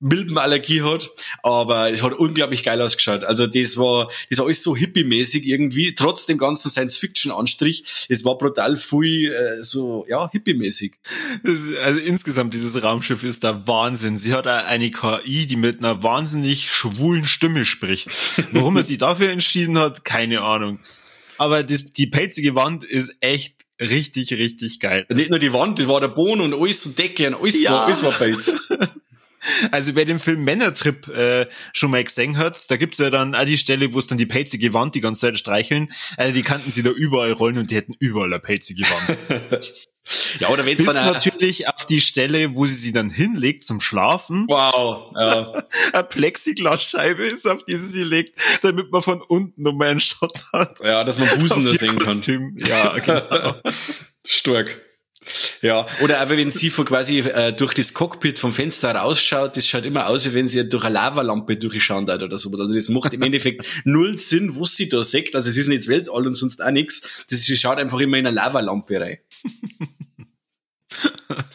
Milbenallergie 0.00 0.82
hat, 0.82 1.10
aber 1.42 1.90
es 1.90 2.02
hat 2.02 2.12
unglaublich 2.12 2.62
geil 2.62 2.80
ausgeschaut. 2.80 3.24
Also 3.24 3.46
das 3.46 3.76
war, 3.76 4.08
das 4.30 4.38
war 4.38 4.46
alles 4.46 4.62
so 4.62 4.76
hippie-mäßig 4.76 5.44
irgendwie, 5.44 5.94
trotz 5.94 6.26
dem 6.26 6.38
ganzen 6.38 6.70
Science-Fiction-Anstrich. 6.70 8.06
Es 8.08 8.24
war 8.24 8.38
brutal 8.38 8.76
viel 8.76 9.32
äh, 9.32 9.62
so, 9.62 10.06
ja, 10.08 10.30
hippie-mäßig. 10.30 10.94
Also 11.82 11.98
insgesamt, 12.00 12.54
dieses 12.54 12.80
Raumschiff 12.82 13.24
ist 13.24 13.42
der 13.42 13.66
Wahnsinn. 13.66 14.18
Sie 14.18 14.34
hat 14.34 14.46
eine 14.46 14.90
KI, 14.90 15.46
die 15.46 15.56
mit 15.56 15.82
einer 15.82 16.02
wahnsinnig 16.02 16.70
schwulen 16.70 17.24
Stimme 17.24 17.64
spricht. 17.64 18.08
Warum 18.52 18.76
er 18.76 18.82
sich 18.84 18.98
dafür 18.98 19.30
entschieden 19.30 19.78
hat, 19.78 20.04
keine 20.04 20.42
Ahnung. 20.42 20.78
Aber 21.38 21.62
das, 21.62 21.92
die 21.92 22.06
pelzige 22.06 22.54
Wand 22.54 22.84
ist 22.84 23.16
echt 23.20 23.54
richtig, 23.80 24.32
richtig 24.32 24.80
geil. 24.80 25.06
Nicht 25.08 25.30
nur 25.30 25.38
die 25.38 25.52
Wand, 25.52 25.78
das 25.78 25.88
war 25.88 26.00
der 26.00 26.08
Boden 26.08 26.40
und 26.40 26.54
alles 26.54 26.82
so 26.82 26.90
Decke 26.90 27.28
und 27.28 27.42
alles 27.42 27.62
ja. 27.62 27.72
war, 27.72 27.84
alles 27.86 28.02
war 28.02 28.12
Pelz. 28.12 28.52
Also 29.70 29.94
wer 29.94 30.04
den 30.04 30.20
Film 30.20 30.44
Männertrip 30.44 31.08
äh, 31.08 31.46
schon 31.72 31.90
mal 31.90 32.04
gesehen 32.04 32.36
hat, 32.36 32.70
da 32.70 32.76
gibt's 32.76 32.98
ja 32.98 33.10
dann 33.10 33.34
auch 33.34 33.44
die 33.44 33.58
Stelle, 33.58 33.92
wo 33.92 33.98
es 33.98 34.06
dann 34.06 34.18
die 34.18 34.26
pelzige 34.26 34.74
Wand 34.74 34.94
die 34.94 35.00
ganze 35.00 35.22
Zeit 35.22 35.38
streicheln. 35.38 35.92
Also 36.16 36.32
die 36.32 36.42
kannten 36.42 36.70
sie 36.70 36.82
da 36.82 36.90
überall 36.90 37.32
rollen 37.32 37.58
und 37.58 37.70
die 37.70 37.76
hätten 37.76 37.94
überall 37.98 38.32
eine 38.32 38.40
pelzige 38.40 38.82
Wand. 38.82 39.74
ja, 40.40 40.48
oder 40.48 40.66
wenn 40.66 40.76
Bis 40.76 40.86
natürlich 40.86 41.68
auf 41.68 41.86
die 41.86 42.00
Stelle, 42.00 42.54
wo 42.54 42.66
sie 42.66 42.74
sie 42.74 42.92
dann 42.92 43.10
hinlegt 43.10 43.64
zum 43.64 43.80
Schlafen. 43.80 44.46
Wow. 44.48 45.12
Ja. 45.16 45.64
eine 45.92 46.04
Plexiglasscheibe 46.04 47.26
ist, 47.26 47.46
auf 47.46 47.64
die 47.64 47.76
sie 47.76 47.88
sie 47.88 48.04
legt, 48.04 48.38
damit 48.62 48.90
man 48.90 49.02
von 49.02 49.22
unten 49.22 49.62
nochmal 49.62 49.88
einen 49.88 50.00
Shot 50.00 50.44
hat. 50.52 50.80
Ja, 50.82 51.04
dass 51.04 51.18
man 51.18 51.28
Busen 51.38 51.64
nur 51.64 51.74
sehen 51.74 51.98
kann. 51.98 52.20
Ja, 52.58 52.98
genau. 52.98 53.54
Stark. 54.26 54.87
Ja, 55.62 55.86
oder 56.00 56.22
auch 56.22 56.28
wenn 56.28 56.50
sie 56.50 56.70
von 56.70 56.84
quasi 56.84 57.20
äh, 57.20 57.52
durch 57.52 57.74
das 57.74 57.94
Cockpit 57.94 58.38
vom 58.38 58.52
Fenster 58.52 58.94
rausschaut, 58.94 59.56
das 59.56 59.66
schaut 59.66 59.84
immer 59.84 60.06
aus, 60.06 60.24
wie 60.24 60.34
wenn 60.34 60.46
sie 60.46 60.68
durch 60.68 60.84
eine 60.84 60.94
Lavalampe 60.94 61.56
durchschauen 61.56 62.08
hat 62.08 62.22
oder 62.22 62.38
so. 62.38 62.50
Also 62.50 62.72
das 62.72 62.88
macht 62.88 63.14
im 63.14 63.22
Endeffekt 63.22 63.66
null 63.84 64.16
Sinn, 64.16 64.58
was 64.58 64.76
sie 64.76 64.88
da 64.88 65.02
sagt. 65.02 65.34
Also 65.34 65.50
es 65.50 65.56
ist 65.56 65.68
nicht 65.68 65.80
das 65.80 65.88
Weltall 65.88 66.26
und 66.26 66.34
sonst 66.34 66.62
auch 66.62 66.70
nichts. 66.70 67.24
Das 67.28 67.42
sie 67.42 67.56
schaut 67.56 67.78
einfach 67.78 67.98
immer 67.98 68.18
in 68.18 68.26
eine 68.26 68.36
Lavalampe 68.36 69.00
rein. 69.00 69.18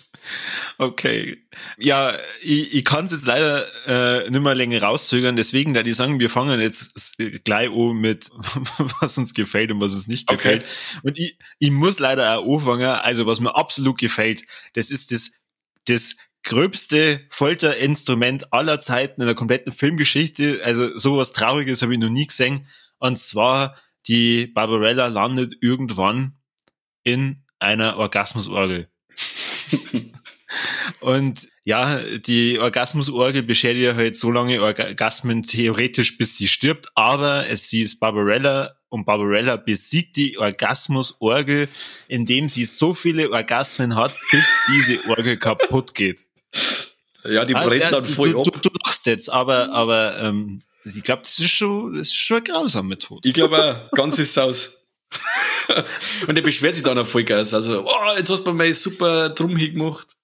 Okay. 0.77 1.43
Ja, 1.77 2.17
ich, 2.41 2.73
ich 2.73 2.85
kann 2.85 3.05
es 3.05 3.11
jetzt 3.11 3.25
leider 3.25 3.65
äh, 3.85 4.29
nicht 4.29 4.41
mehr 4.41 4.55
länger 4.55 4.81
rauszögern, 4.81 5.35
deswegen, 5.35 5.73
da 5.73 5.83
die 5.83 5.93
sagen, 5.93 6.19
wir 6.19 6.29
fangen 6.29 6.59
jetzt 6.59 7.17
gleich 7.43 7.69
an 7.69 7.95
mit, 7.95 8.29
was 8.99 9.17
uns 9.17 9.33
gefällt 9.33 9.71
und 9.71 9.79
was 9.79 9.93
uns 9.93 10.07
nicht 10.07 10.27
gefällt. 10.27 10.63
Okay. 10.63 10.99
Und 11.03 11.19
ich, 11.19 11.37
ich 11.59 11.71
muss 11.71 11.99
leider 11.99 12.39
auch 12.39 12.55
anfangen, 12.55 12.85
also 12.85 13.25
was 13.25 13.39
mir 13.39 13.55
absolut 13.55 13.97
gefällt, 13.97 14.43
das 14.73 14.89
ist 14.89 15.11
das, 15.11 15.41
das 15.85 16.17
gröbste 16.43 17.25
Folterinstrument 17.29 18.51
aller 18.51 18.79
Zeiten 18.79 19.21
in 19.21 19.27
der 19.27 19.35
kompletten 19.35 19.71
Filmgeschichte. 19.71 20.61
Also 20.63 20.97
sowas 20.97 21.33
Trauriges 21.33 21.81
habe 21.81 21.93
ich 21.93 21.99
noch 21.99 22.09
nie 22.09 22.27
gesehen. 22.27 22.67
Und 22.99 23.17
zwar, 23.17 23.77
die 24.07 24.47
Barbarella 24.47 25.07
landet 25.07 25.55
irgendwann 25.61 26.37
in 27.03 27.43
einer 27.59 27.97
Orgasmusorgel. 27.97 28.89
Und 30.99 31.47
ja, 31.63 31.99
die 31.99 32.59
Orgasmusorgel 32.59 33.43
beschädigt 33.43 33.95
halt 33.95 34.17
so 34.17 34.31
lange 34.31 34.61
Orgasmen 34.61 35.43
theoretisch, 35.43 36.17
bis 36.17 36.37
sie 36.37 36.47
stirbt, 36.47 36.87
aber 36.95 37.47
es, 37.47 37.69
sie 37.69 37.81
ist 37.81 37.99
Barbarella 37.99 38.75
und 38.89 39.05
Barbarella 39.05 39.55
besiegt 39.55 40.15
die 40.17 40.37
Orgasmusorgel, 40.37 41.67
indem 42.07 42.49
sie 42.49 42.65
so 42.65 42.93
viele 42.93 43.31
Orgasmen 43.31 43.95
hat, 43.95 44.15
bis 44.31 44.45
diese 44.67 45.09
Orgel 45.09 45.37
kaputt 45.37 45.95
geht. 45.95 46.27
Ja, 47.25 47.45
die 47.45 47.53
brennt 47.53 47.91
dann 47.91 48.05
voll 48.05 48.33
du, 48.33 48.41
ab. 48.41 48.61
Du, 48.61 48.69
du 48.69 48.75
lachst 48.85 49.05
jetzt, 49.05 49.31
aber, 49.31 49.71
aber 49.71 50.19
ähm, 50.19 50.61
ich 50.83 51.03
glaube, 51.03 51.21
das 51.21 51.39
ist 51.39 51.49
schon, 51.49 51.93
das 51.93 52.07
ist 52.07 52.15
schon 52.17 52.37
eine 52.37 52.43
grausame 52.43 52.89
Methode. 52.89 53.27
Ich 53.27 53.33
glaube 53.33 53.57
auch, 53.57 53.91
ganz 53.95 54.19
ist 54.19 54.37
aus. 54.37 54.89
und 56.27 56.35
er 56.35 56.43
beschwert 56.43 56.75
sich 56.75 56.83
dann 56.83 56.97
auf 56.97 57.09
Vollgas. 57.09 57.53
Also, 57.53 57.85
oh, 57.85 58.17
jetzt 58.17 58.29
hast 58.29 58.43
du 58.43 58.53
mir 58.53 58.73
super 58.73 59.29
drum 59.29 59.55
hingemacht. 59.55 60.15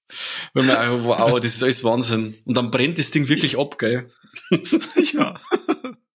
Weil 0.53 0.63
man 0.63 0.77
einfach, 0.77 1.03
wow, 1.03 1.39
das 1.41 1.55
ist 1.55 1.63
alles 1.63 1.83
Wahnsinn. 1.83 2.37
Und 2.45 2.55
dann 2.55 2.71
brennt 2.71 2.99
das 2.99 3.11
Ding 3.11 3.27
wirklich 3.27 3.57
ab, 3.57 3.77
gell? 3.77 4.11
ja. 5.13 5.39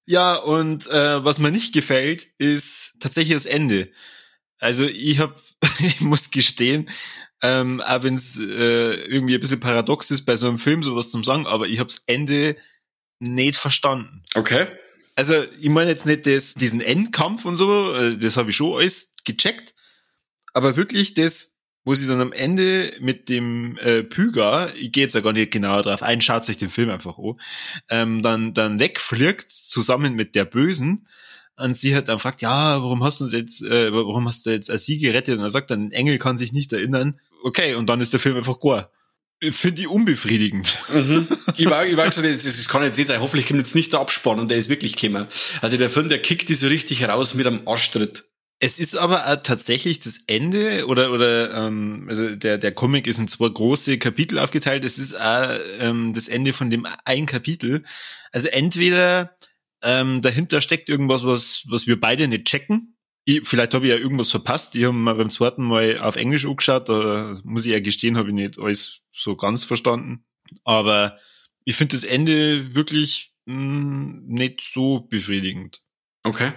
Ja, 0.06 0.34
und 0.34 0.86
äh, 0.88 1.24
was 1.24 1.38
mir 1.38 1.50
nicht 1.50 1.72
gefällt, 1.72 2.26
ist 2.38 2.96
tatsächlich 3.00 3.34
das 3.34 3.46
Ende. 3.46 3.90
Also 4.58 4.84
ich 4.84 5.18
habe, 5.18 5.34
ich 5.78 6.00
muss 6.00 6.30
gestehen, 6.30 6.90
ähm, 7.42 7.80
auch 7.80 8.02
wenn 8.02 8.14
es 8.14 8.38
äh, 8.38 8.94
irgendwie 9.04 9.34
ein 9.34 9.40
bisschen 9.40 9.60
paradox 9.60 10.10
ist, 10.10 10.24
bei 10.24 10.36
so 10.36 10.48
einem 10.48 10.58
Film 10.58 10.82
sowas 10.82 11.10
zum 11.10 11.24
sagen, 11.24 11.46
aber 11.46 11.66
ich 11.66 11.78
habe 11.78 11.88
das 11.88 12.02
Ende 12.06 12.56
nicht 13.18 13.56
verstanden. 13.56 14.22
Okay. 14.34 14.66
Also 15.16 15.44
ich 15.60 15.68
meine 15.68 15.90
jetzt 15.90 16.06
nicht 16.06 16.26
das, 16.26 16.54
diesen 16.54 16.80
Endkampf 16.80 17.44
und 17.44 17.56
so, 17.56 17.94
äh, 17.94 18.16
das 18.16 18.36
habe 18.36 18.50
ich 18.50 18.56
schon 18.56 18.76
alles 18.76 19.14
gecheckt, 19.24 19.74
aber 20.52 20.76
wirklich 20.76 21.14
das, 21.14 21.53
wo 21.84 21.94
sie 21.94 22.06
dann 22.06 22.20
am 22.20 22.32
Ende 22.32 22.92
mit 23.00 23.28
dem 23.28 23.78
äh, 23.78 24.02
Püger, 24.02 24.74
ich 24.74 24.92
gehe 24.92 25.04
jetzt 25.04 25.14
ja 25.14 25.20
gar 25.20 25.32
nicht 25.32 25.52
genauer 25.52 25.82
drauf 25.82 26.02
ein, 26.02 26.20
schaut 26.20 26.44
sich 26.44 26.56
den 26.56 26.70
Film 26.70 26.90
einfach 26.90 27.18
an, 27.18 27.40
ähm, 27.88 28.22
dann, 28.22 28.54
dann 28.54 28.80
wegfliegt 28.80 29.50
zusammen 29.50 30.14
mit 30.14 30.34
der 30.34 30.44
Bösen 30.44 31.06
und 31.56 31.76
sie 31.76 31.94
hat 31.94 32.08
dann 32.08 32.18
fragt, 32.18 32.42
ja, 32.42 32.82
warum 32.82 33.04
hast 33.04 33.20
du 33.20 33.24
uns 33.24 33.32
jetzt, 33.32 33.62
äh, 33.62 33.92
warum 33.92 34.26
hast 34.26 34.44
du 34.44 34.50
jetzt 34.50 34.70
als 34.70 34.86
sie 34.86 34.98
gerettet? 34.98 35.38
Und 35.38 35.44
er 35.44 35.50
sagt 35.50 35.70
dann, 35.70 35.86
ein 35.86 35.92
Engel 35.92 36.18
kann 36.18 36.36
sich 36.36 36.52
nicht 36.52 36.72
erinnern. 36.72 37.20
Okay, 37.44 37.74
und 37.74 37.86
dann 37.88 38.00
ist 38.00 38.12
der 38.12 38.20
Film 38.20 38.36
einfach 38.36 38.58
gar. 38.58 38.90
Finde 39.50 39.82
ich 39.82 39.88
unbefriedigend. 39.88 40.78
Mhm. 40.92 41.28
Ich 41.56 41.66
war, 41.66 41.86
ich 41.86 41.96
war 41.96 42.06
gesagt, 42.06 42.26
das, 42.26 42.42
das 42.42 42.68
kann 42.68 42.82
jetzt 42.82 42.98
nicht 42.98 43.06
sein. 43.06 43.20
Hoffentlich 43.20 43.46
kommt 43.46 43.60
jetzt 43.60 43.76
nicht 43.76 43.92
der 43.92 44.00
Abspann 44.00 44.40
und 44.40 44.50
der 44.50 44.58
ist 44.58 44.68
wirklich 44.68 44.96
gekommen. 44.96 45.28
Also 45.60 45.76
der 45.76 45.88
Film, 45.88 46.08
der 46.08 46.20
kickt 46.20 46.48
die 46.48 46.54
so 46.54 46.66
richtig 46.66 47.08
raus 47.08 47.34
mit 47.34 47.46
einem 47.46 47.68
Arschtritt. 47.68 48.24
Es 48.64 48.78
ist 48.78 48.96
aber 48.96 49.26
auch 49.26 49.42
tatsächlich 49.42 50.00
das 50.00 50.24
Ende 50.26 50.86
oder 50.86 51.12
oder 51.12 51.52
ähm, 51.52 52.06
also 52.08 52.34
der 52.34 52.56
der 52.56 52.72
Comic 52.72 53.06
ist 53.06 53.18
in 53.18 53.28
zwei 53.28 53.50
große 53.50 53.98
Kapitel 53.98 54.38
aufgeteilt. 54.38 54.86
Es 54.86 54.96
ist 54.96 55.20
auch 55.20 55.50
ähm, 55.80 56.14
das 56.14 56.28
Ende 56.28 56.54
von 56.54 56.70
dem 56.70 56.86
ein 57.04 57.26
Kapitel. 57.26 57.84
Also 58.32 58.48
entweder 58.48 59.36
ähm, 59.82 60.22
dahinter 60.22 60.62
steckt 60.62 60.88
irgendwas, 60.88 61.26
was 61.26 61.66
was 61.68 61.86
wir 61.86 62.00
beide 62.00 62.26
nicht 62.26 62.46
checken. 62.46 62.96
Ich, 63.26 63.46
vielleicht 63.46 63.74
habe 63.74 63.84
ich 63.84 63.90
ja 63.90 63.98
irgendwas 63.98 64.30
verpasst. 64.30 64.74
Ich 64.76 64.84
habe 64.84 64.94
mal 64.94 65.14
beim 65.14 65.28
zweiten 65.28 65.62
Mal 65.62 65.98
auf 65.98 66.16
Englisch 66.16 66.46
angeschaut. 66.46 66.88
Da 66.88 67.38
muss 67.44 67.66
ich 67.66 67.72
ja 67.72 67.80
gestehen, 67.80 68.16
habe 68.16 68.30
ich 68.30 68.34
nicht 68.34 68.58
alles 68.58 69.02
so 69.12 69.36
ganz 69.36 69.64
verstanden. 69.64 70.24
Aber 70.64 71.18
ich 71.66 71.76
finde 71.76 71.96
das 71.96 72.04
Ende 72.04 72.74
wirklich 72.74 73.34
mh, 73.44 73.56
hm, 73.56 74.24
nicht 74.26 74.62
so 74.62 75.00
befriedigend. 75.00 75.82
Okay. 76.22 76.54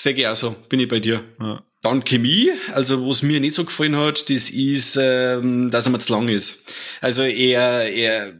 Sehr 0.00 0.16
ich 0.16 0.26
auch 0.26 0.34
so, 0.34 0.56
bin 0.70 0.80
ich 0.80 0.88
bei 0.88 0.98
dir. 0.98 1.22
Ja. 1.38 1.62
Dann 1.82 2.04
Chemie, 2.04 2.50
also 2.72 3.06
was 3.06 3.22
mir 3.22 3.38
nicht 3.38 3.54
so 3.54 3.66
gefallen 3.66 3.96
hat, 3.96 4.30
das 4.30 4.48
ist, 4.48 4.96
ähm, 4.98 5.70
dass 5.70 5.86
er 5.86 5.92
mir 5.92 5.98
zu 5.98 6.14
lang 6.14 6.28
ist. 6.28 6.72
Also 7.02 7.22
er, 7.22 7.86
er, 7.92 8.32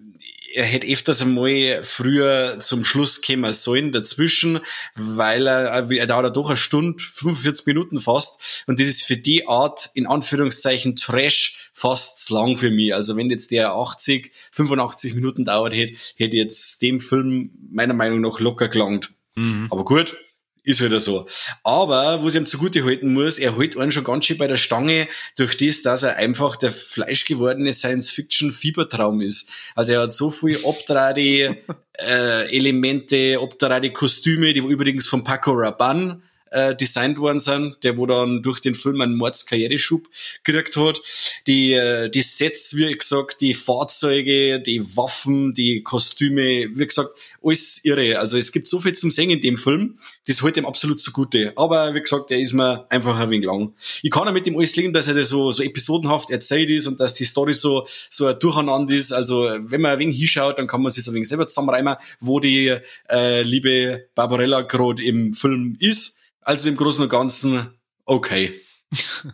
er 0.54 0.64
hätte 0.64 0.86
öfters 0.86 1.20
einmal 1.20 1.80
früher 1.82 2.60
zum 2.60 2.82
Schluss 2.82 3.20
kommen 3.20 3.52
sollen 3.52 3.92
dazwischen, 3.92 4.60
weil 4.94 5.46
er, 5.46 5.90
er 5.90 6.06
dauert 6.06 6.34
doch 6.34 6.46
eine 6.46 6.56
Stunde, 6.56 7.02
45 7.02 7.66
Minuten 7.66 8.00
fast. 8.00 8.64
Und 8.66 8.80
das 8.80 8.88
ist 8.88 9.02
für 9.02 9.18
die 9.18 9.46
Art, 9.46 9.90
in 9.92 10.06
Anführungszeichen, 10.06 10.96
Trash 10.96 11.70
fast 11.74 12.24
zu 12.24 12.34
lang 12.36 12.56
für 12.56 12.70
mich. 12.70 12.94
Also 12.94 13.16
wenn 13.16 13.28
jetzt 13.28 13.50
der 13.50 13.74
80, 13.74 14.32
85 14.52 15.14
Minuten 15.14 15.44
dauert 15.44 15.74
hätte, 15.74 15.94
hätte 16.16 16.38
jetzt 16.38 16.80
dem 16.80 17.00
Film 17.00 17.50
meiner 17.70 17.94
Meinung 17.94 18.22
nach 18.22 18.40
locker 18.40 18.68
gelangt. 18.68 19.10
Mhm. 19.34 19.68
Aber 19.70 19.84
gut, 19.84 20.16
ist 20.64 20.80
halt 20.80 21.00
so. 21.00 21.26
Aber, 21.64 22.22
was 22.22 22.34
ich 22.34 22.40
ihm 22.40 22.46
zugute 22.46 22.84
halten 22.84 23.12
muss, 23.12 23.38
er 23.38 23.56
hält 23.56 23.76
einen 23.76 23.92
schon 23.92 24.04
ganz 24.04 24.24
schön 24.24 24.38
bei 24.38 24.46
der 24.46 24.56
Stange 24.56 25.08
durch 25.36 25.56
das, 25.56 25.82
dass 25.82 26.02
er 26.02 26.16
einfach 26.16 26.56
der 26.56 26.72
fleischgewordene 26.72 27.72
Science-Fiction-Fiebertraum 27.72 29.20
ist. 29.20 29.50
Also 29.74 29.94
er 29.94 30.02
hat 30.02 30.12
so 30.12 30.30
viel 30.30 30.58
obdrade 30.62 31.58
äh, 31.98 32.56
Elemente, 32.56 33.40
obdrade 33.40 33.90
Kostüme, 33.92 34.52
die 34.52 34.60
übrigens 34.60 35.06
von 35.06 35.24
Paco 35.24 35.52
Rabanne 35.52 36.22
äh, 36.50 36.74
designt 36.74 37.18
worden 37.18 37.40
sind, 37.40 37.82
der 37.82 37.96
wo 37.96 38.06
dann 38.06 38.42
durch 38.42 38.60
den 38.60 38.74
Film 38.74 39.00
einen 39.00 39.16
Mordskarriereschub 39.16 40.08
gekriegt 40.42 40.76
hat. 40.76 41.00
Die, 41.46 41.72
äh, 41.72 42.10
die 42.10 42.22
Sets, 42.22 42.76
wie 42.76 42.92
gesagt, 42.92 43.40
die 43.40 43.54
Fahrzeuge, 43.54 44.60
die 44.60 44.96
Waffen, 44.96 45.54
die 45.54 45.82
Kostüme, 45.82 46.68
wie 46.72 46.86
gesagt, 46.86 47.10
alles 47.42 47.84
irre. 47.84 48.18
Also 48.18 48.36
es 48.36 48.52
gibt 48.52 48.68
so 48.68 48.80
viel 48.80 48.94
zum 48.94 49.10
Singen 49.10 49.36
in 49.36 49.42
dem 49.42 49.58
Film, 49.58 49.98
das 50.26 50.42
hält 50.42 50.56
ihm 50.56 50.66
absolut 50.66 51.00
zugute. 51.00 51.52
Aber 51.56 51.94
wie 51.94 52.00
gesagt, 52.00 52.30
der 52.30 52.40
ist 52.40 52.52
mir 52.52 52.86
einfach 52.90 53.18
ein 53.18 53.30
wenig 53.30 53.46
lang. 53.46 53.72
Ich 54.02 54.10
kann 54.10 54.28
auch 54.28 54.32
mit 54.32 54.46
dem 54.46 54.56
alles 54.56 54.76
leben, 54.76 54.92
dass 54.92 55.08
er 55.08 55.14
das 55.14 55.28
so, 55.28 55.52
so 55.52 55.62
episodenhaft 55.62 56.30
erzählt 56.30 56.70
ist 56.70 56.86
und 56.86 57.00
dass 57.00 57.14
die 57.14 57.24
Story 57.24 57.54
so, 57.54 57.86
so 58.10 58.26
ein 58.26 58.38
Durcheinander 58.38 58.94
ist. 58.94 59.12
Also 59.12 59.48
wenn 59.62 59.80
man 59.80 59.92
ein 59.92 59.98
wenig 59.98 60.18
hinschaut, 60.18 60.58
dann 60.58 60.66
kann 60.66 60.82
man 60.82 60.90
sich 60.90 61.04
so 61.04 61.10
ein 61.10 61.14
wenig 61.14 61.28
selber 61.28 61.48
zusammenreimen, 61.48 61.96
wo 62.20 62.40
die 62.40 62.76
äh, 63.08 63.42
liebe 63.42 64.08
Barbarella 64.14 64.62
gerade 64.62 65.02
im 65.02 65.32
Film 65.32 65.76
ist 65.78 66.19
also 66.42 66.68
im 66.68 66.76
Großen 66.76 67.02
und 67.02 67.10
Ganzen 67.10 67.70
okay. 68.04 68.60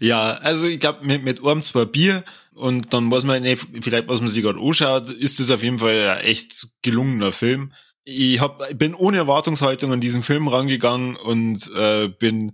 ja, 0.00 0.34
also 0.34 0.66
ich 0.66 0.80
glaube, 0.80 1.04
mit, 1.04 1.24
mit 1.24 1.44
einem, 1.44 1.62
zwei 1.62 1.84
Bier 1.84 2.24
und 2.54 2.92
dann 2.92 3.10
weiß 3.10 3.24
man 3.24 3.42
nicht, 3.42 3.66
vielleicht, 3.80 4.08
was 4.08 4.20
man 4.20 4.28
sich 4.28 4.42
gerade 4.42 4.60
anschaut, 4.60 5.08
ist 5.10 5.40
das 5.40 5.50
auf 5.50 5.62
jeden 5.62 5.78
Fall 5.78 6.08
ein 6.08 6.24
echt 6.24 6.68
gelungener 6.82 7.32
Film. 7.32 7.72
Ich 8.04 8.40
hab, 8.40 8.78
bin 8.78 8.94
ohne 8.94 9.18
Erwartungshaltung 9.18 9.92
an 9.92 10.00
diesen 10.00 10.22
Film 10.22 10.48
rangegangen 10.48 11.16
und 11.16 11.70
äh, 11.74 12.08
bin 12.08 12.52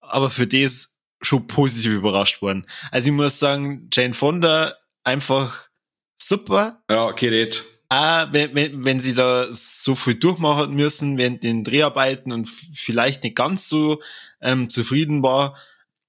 aber 0.00 0.30
für 0.30 0.46
das 0.46 1.00
schon 1.20 1.46
positiv 1.46 1.92
überrascht 1.92 2.40
worden. 2.40 2.66
Also 2.90 3.08
ich 3.08 3.14
muss 3.14 3.38
sagen, 3.38 3.88
Jane 3.92 4.14
Fonda 4.14 4.74
einfach 5.02 5.68
super. 6.18 6.82
Ja, 6.90 7.10
Gerät. 7.12 7.60
Okay, 7.60 7.75
Ah, 7.88 8.28
wenn, 8.32 8.54
wenn, 8.54 8.84
wenn 8.84 9.00
sie 9.00 9.14
da 9.14 9.46
so 9.52 9.94
viel 9.94 10.16
durchmachen 10.16 10.74
müssen 10.74 11.18
während 11.18 11.44
den 11.44 11.62
Dreharbeiten 11.62 12.32
und 12.32 12.48
vielleicht 12.48 13.22
nicht 13.22 13.36
ganz 13.36 13.68
so 13.68 14.02
ähm, 14.40 14.68
zufrieden 14.68 15.22
war, 15.22 15.56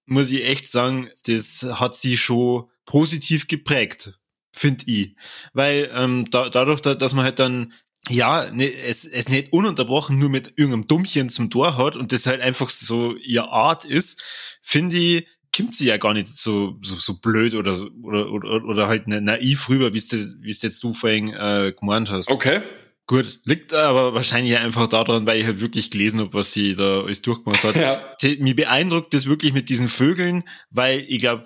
muss 0.05 0.31
ich 0.31 0.43
echt 0.45 0.69
sagen, 0.69 1.09
das 1.27 1.63
hat 1.73 1.95
sie 1.95 2.17
schon 2.17 2.69
positiv 2.85 3.47
geprägt, 3.47 4.19
finde 4.51 4.85
ich. 4.87 5.15
Weil 5.53 5.91
ähm, 5.93 6.25
da, 6.31 6.49
dadurch, 6.49 6.81
dass 6.81 7.13
man 7.13 7.25
halt 7.25 7.39
dann 7.39 7.73
ja, 8.09 8.49
ne, 8.51 8.73
es, 8.73 9.05
es 9.05 9.29
nicht 9.29 9.51
ununterbrochen 9.51 10.17
nur 10.17 10.29
mit 10.29 10.53
irgendeinem 10.55 10.87
Dummchen 10.87 11.29
zum 11.29 11.49
Tor 11.49 11.77
hat 11.77 11.95
und 11.95 12.11
das 12.11 12.25
halt 12.25 12.41
einfach 12.41 12.69
so 12.69 13.15
ihr 13.17 13.49
Art 13.49 13.85
ist, 13.85 14.23
finde 14.61 14.95
ich, 14.95 15.27
kommt 15.57 15.75
sie 15.75 15.87
ja 15.87 15.97
gar 15.97 16.13
nicht 16.13 16.27
so, 16.27 16.77
so, 16.81 16.97
so 16.97 17.19
blöd 17.19 17.55
oder, 17.55 17.73
so, 17.73 17.89
oder, 18.03 18.31
oder, 18.31 18.63
oder 18.63 18.87
halt 18.87 19.07
naiv 19.07 19.69
rüber, 19.69 19.93
wie 19.93 19.97
es 19.97 20.61
jetzt 20.61 20.83
du 20.83 20.93
vorhin 20.93 21.33
äh, 21.33 21.73
gemeint 21.77 22.09
hast. 22.11 22.29
Okay. 22.29 22.61
Gut, 23.07 23.39
liegt 23.45 23.73
aber 23.73 24.13
wahrscheinlich 24.13 24.57
einfach 24.57 24.87
daran, 24.89 25.25
weil 25.25 25.39
ich 25.39 25.45
halt 25.45 25.61
wirklich 25.61 25.91
gelesen 25.91 26.19
habe, 26.19 26.33
was 26.33 26.51
sie 26.51 26.75
da 26.75 27.01
alles 27.01 27.21
durchgemacht 27.21 27.63
hat. 27.63 27.75
Ja. 27.77 28.01
Mir 28.39 28.55
beeindruckt 28.55 29.13
das 29.13 29.27
wirklich 29.27 29.53
mit 29.53 29.69
diesen 29.69 29.87
Vögeln, 29.87 30.43
weil 30.69 31.05
ich 31.07 31.19
glaube, 31.19 31.45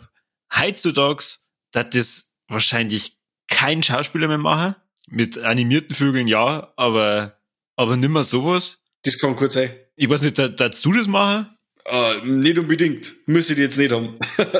heutzutage 0.56 1.24
dass 1.71 1.89
das 1.89 2.39
wahrscheinlich 2.47 3.19
kein 3.47 3.84
Schauspieler 3.84 4.28
mehr 4.28 4.38
machen. 4.38 4.76
Mit 5.08 5.38
animierten 5.38 5.95
Vögeln 5.95 6.28
ja, 6.28 6.74
aber, 6.76 7.38
aber 7.76 7.95
nimmer 7.95 8.24
sowas. 8.24 8.84
Das 9.04 9.19
kann 9.19 9.36
gut 9.36 9.52
sein. 9.52 9.71
Ich 9.95 10.10
weiß 10.10 10.21
nicht, 10.21 10.38
darfst 10.38 10.84
du 10.86 10.93
das 10.93 11.08
machen? 11.08 11.50
Uh, 11.89 12.26
nicht 12.26 12.60
unbedingt. 12.60 13.12
Müsste 13.26 13.56
die 13.56 13.63
jetzt 13.63 13.78
nicht 13.78 13.91
haben. 13.91 14.17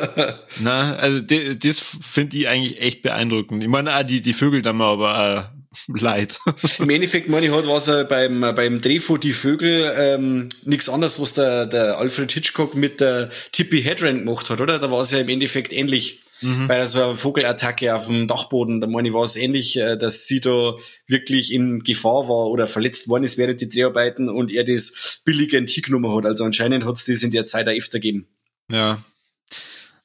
Na, 0.60 0.96
also 0.96 1.22
das 1.22 1.80
finde 1.80 2.38
ich 2.38 2.48
eigentlich 2.48 2.82
echt 2.82 3.04
beeindruckend. 3.04 3.62
Ich 3.62 3.70
meine, 3.70 4.04
die, 4.06 4.22
die 4.22 4.34
Vögel 4.34 4.62
dann 4.62 4.78
mal 4.78 4.94
aber 4.94 5.52
äh, 5.58 5.62
leid. 6.00 6.40
Im 6.80 6.90
Endeffekt, 6.90 7.30
meine 7.30 7.46
ich, 7.46 7.52
hat 7.52 7.68
was 7.68 7.88
er 7.88 8.06
beim, 8.06 8.42
beim 8.56 8.82
Dreh 8.82 9.00
von 9.00 9.20
Die 9.20 9.34
Vögel 9.34 9.94
ähm, 9.98 10.50
nichts 10.66 10.90
anderes, 10.90 11.22
was 11.22 11.34
der, 11.34 11.68
der 11.68 11.98
Alfred 11.98 12.32
Hitchcock 12.32 12.76
mit 12.76 13.00
der 13.00 13.30
Tippi 13.52 13.82
Hedren 13.82 14.20
gemacht 14.20 14.50
hat, 14.50 14.60
oder? 14.60 14.80
Da 14.80 14.92
war 14.92 15.02
es 15.02 15.12
ja 15.12 15.20
im 15.20 15.30
Endeffekt 15.30 15.74
ähnlich 15.74 16.24
mhm. 16.42 16.68
bei 16.68 16.86
so 16.86 17.04
einer 17.04 17.16
Vogelattacke 17.16 17.96
auf 17.96 18.08
dem 18.08 18.28
Dachboden. 18.28 18.82
Da 18.82 18.88
meine 18.88 19.10
ich, 19.10 19.14
war 19.14 19.24
es 19.24 19.36
ähnlich, 19.36 19.78
äh, 19.78 19.98
dass 19.98 20.28
sie 20.28 20.42
da 20.42 20.76
wirklich 21.08 21.54
in 21.54 21.84
Gefahr 21.84 22.28
war 22.28 22.48
oder 22.48 22.68
verletzt 22.68 23.08
worden 23.08 23.24
ist 23.24 23.38
während 23.38 23.62
die 23.62 23.70
Dreharbeiten 23.70 24.30
und 24.30 24.52
er 24.52 24.64
das 24.64 25.22
billigend 25.26 25.70
hingenommen 25.70 26.16
hat. 26.16 26.26
Also 26.26 26.44
anscheinend 26.44 26.86
hat 26.86 26.98
es 26.98 27.06
das 27.06 27.24
in 27.24 27.32
der 27.32 27.46
Zeit 27.46 27.68
auch 27.68 27.74
öfter 27.74 28.00
gegeben. 28.00 28.28
Ja, 28.70 29.04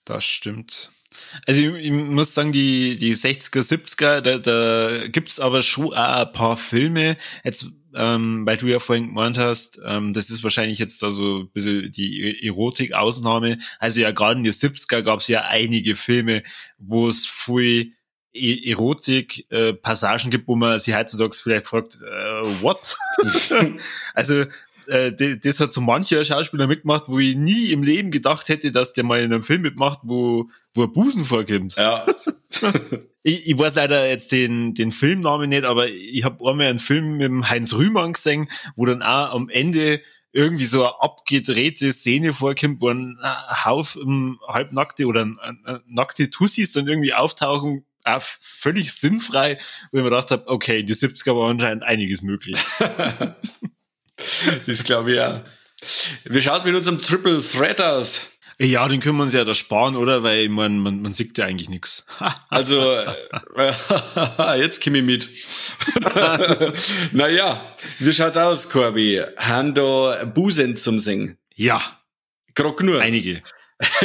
das 0.05 0.25
stimmt. 0.25 0.91
Also 1.47 1.61
ich, 1.61 1.87
ich, 1.87 1.91
muss 1.91 2.35
sagen, 2.35 2.53
die, 2.53 2.97
die 2.97 3.15
60er, 3.15 3.63
70er, 3.63 4.21
da, 4.21 4.39
da 4.39 5.09
gibt's 5.09 5.41
aber 5.41 5.63
schon 5.63 5.95
auch 5.95 6.27
ein 6.27 6.33
paar 6.33 6.57
Filme, 6.57 7.17
jetzt, 7.45 7.67
ähm, 7.97 8.47
weil 8.47 8.59
du 8.59 8.67
ja 8.67 8.79
vorhin 8.79 9.09
gemeint 9.09 9.39
hast, 9.39 9.81
ähm, 9.85 10.13
das 10.13 10.29
ist 10.29 10.43
wahrscheinlich 10.43 10.79
jetzt 10.79 11.03
da 11.03 11.11
so 11.11 11.41
ein 11.41 11.51
bisschen 11.51 11.91
die 11.91 12.21
e-, 12.21 12.47
Erotik-Ausnahme. 12.47 13.59
Also 13.79 14.01
ja, 14.01 14.11
gerade 14.11 14.39
in 14.39 14.45
den 14.45 14.53
70er 14.53 15.01
gab's 15.01 15.29
ja 15.29 15.43
einige 15.43 15.95
Filme, 15.95 16.43
wo 16.79 17.09
es 17.09 17.27
viel 17.27 17.93
e-, 18.35 18.71
Erotik-Passagen 18.71 20.29
äh, 20.29 20.31
gibt, 20.31 20.47
wo 20.47 20.57
man 20.57 20.79
sich 20.79 20.95
heutzutage 20.95 21.37
vielleicht 21.43 21.67
fragt, 21.67 21.97
äh, 22.03 22.63
what? 22.63 22.99
also 24.15 24.45
äh, 24.89 25.39
das 25.39 25.61
hat 25.61 25.73
so 25.73 25.81
mancher 25.81 26.23
Schauspieler 26.23 26.67
mitgemacht, 26.67 27.05
wo 27.09 27.19
ich 27.19 27.35
nie 27.35 27.71
im 27.73 27.83
Leben 27.83 28.11
gedacht 28.11 28.51
hätte, 28.51 28.73
dass 28.73 28.93
der 28.93 29.05
mal 29.05 29.21
in 29.21 29.33
einem 29.33 29.43
Film 29.43 29.63
mitmacht, 29.63 30.01
wo, 30.03 30.51
wo 30.75 30.83
er 30.83 30.89
Busen 30.89 31.25
vorkommt. 31.25 31.77
Ja. 31.77 32.05
ich, 33.27 33.49
ich 33.49 33.59
weiß 33.59 33.75
leider 33.75 34.09
jetzt 34.09 34.31
den, 34.31 34.75
den 34.75 34.93
Filmnamen 34.93 35.49
nicht, 35.49 35.65
aber 35.65 35.89
ich 35.89 36.23
habe 36.23 36.49
einmal 36.49 36.69
einen 36.69 36.79
Film 36.79 37.17
mit 37.17 37.27
dem 37.27 37.49
Heinz 37.49 37.75
Rühmann 37.75 38.13
gesehen, 38.13 38.49
wo 38.77 38.87
dann 38.87 39.03
auch 39.03 39.33
am 39.33 39.49
Ende 39.49 40.01
irgendwie 40.31 40.67
so 40.67 40.85
eine 40.85 41.03
abgedrehte 41.03 41.91
Szene 41.91 42.33
vorkommt, 42.33 42.81
wo 42.81 42.89
ein 42.91 43.19
Haufen 43.65 44.39
halbnackte 44.47 45.07
oder 45.07 45.27
nackte 45.89 46.31
Tussis 46.31 46.71
dann 46.71 46.87
irgendwie 46.87 47.15
auftauchen, 47.15 47.85
auch 48.05 48.23
völlig 48.23 48.93
sinnfrei, 48.93 49.59
wo 49.91 49.99
ich 49.99 50.05
mir 50.05 50.11
gedacht 50.11 50.31
habe, 50.31 50.47
okay, 50.47 50.85
die 50.85 50.95
70er 50.95 51.37
war 51.37 51.51
anscheinend 51.51 51.83
einiges 51.83 52.23
möglich. 52.23 52.59
das 54.67 54.85
glaube 54.85 55.11
ich 55.11 55.17
ja. 55.17 55.45
Wie 56.27 56.41
schaut's 56.41 56.65
mit 56.65 56.77
unserem 56.77 57.01
Triple 57.01 57.43
Threat 57.43 57.81
aus? 57.81 58.36
Ja, 58.59 58.89
den 58.89 59.01
können 59.01 59.19
wir 59.19 59.25
uns 59.25 59.35
ja 59.35 59.45
da 59.45 59.53
sparen, 59.53 59.97
oder? 59.97 60.23
Weil 60.23 60.45
ich 60.45 60.49
mein, 60.49 60.79
man, 60.79 61.03
man 61.03 61.13
sieht 61.13 61.37
ja 61.37 61.45
eigentlich 61.45 61.69
nichts. 61.69 62.07
also, 62.49 62.81
äh, 63.57 64.59
jetzt 64.59 64.83
komme 64.83 64.99
ich 64.99 65.05
mit. 65.05 65.29
naja, 67.13 67.77
wie 67.99 68.13
schaut's 68.15 68.39
aus, 68.39 68.71
Corby? 68.71 69.23
Haben 69.37 69.75
da 69.75 70.25
Busen 70.25 70.75
zum 70.75 70.99
Singen? 70.99 71.37
Ja. 71.55 71.83
Grog 72.55 72.83
nur. 72.83 73.03
Einige. 73.03 73.43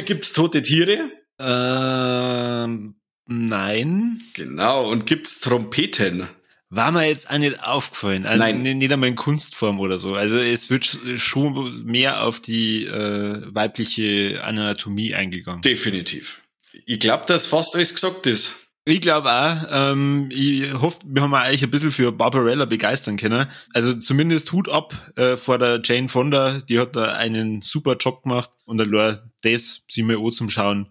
Gibt's 0.05 0.33
tote 0.33 0.61
Tiere? 0.61 1.09
Ähm, 1.39 2.95
nein. 3.27 4.21
Genau. 4.33 4.89
Und 4.89 5.07
gibt's 5.07 5.39
Trompeten? 5.39 6.27
War 6.73 6.93
mir 6.93 7.05
jetzt 7.05 7.29
auch 7.29 7.37
nicht 7.37 7.61
aufgefallen. 7.61 8.25
Also 8.25 8.39
Nein. 8.39 8.61
Nicht 8.61 8.93
einmal 8.93 9.09
in 9.09 9.15
Kunstform 9.15 9.81
oder 9.81 9.97
so. 9.97 10.15
Also 10.15 10.39
es 10.39 10.69
wird 10.69 10.85
schon 11.17 11.83
mehr 11.83 12.23
auf 12.23 12.39
die 12.39 12.85
äh, 12.85 13.41
weibliche 13.53 14.41
Anatomie 14.41 15.13
eingegangen. 15.13 15.61
Definitiv. 15.61 16.41
Ich 16.85 16.99
glaube, 16.99 17.25
dass 17.27 17.47
fast 17.47 17.75
alles 17.75 17.93
gesagt 17.93 18.25
ist. 18.25 18.69
Ich 18.85 19.01
glaube 19.01 19.29
auch. 19.29 19.91
Ähm, 19.91 20.29
ich 20.31 20.71
hoffe, 20.71 20.99
wir 21.05 21.21
haben 21.21 21.33
eigentlich 21.33 21.61
ein 21.61 21.71
bisschen 21.71 21.91
für 21.91 22.13
Barbarella 22.13 22.63
begeistern 22.63 23.17
können. 23.17 23.47
Also 23.73 23.93
zumindest 23.95 24.49
Hut 24.53 24.69
ab 24.69 24.93
äh, 25.17 25.35
vor 25.35 25.57
der 25.57 25.81
Jane 25.83 26.07
Fonda. 26.07 26.61
Die 26.61 26.79
hat 26.79 26.95
da 26.95 27.11
einen 27.11 27.61
super 27.61 27.97
Job 27.97 28.23
gemacht. 28.23 28.49
Und 28.63 28.79
allein 28.79 29.19
das, 29.43 29.83
sie 29.89 30.03
mir 30.03 30.19
auch 30.19 30.31
zum 30.31 30.49
Schauen, 30.49 30.87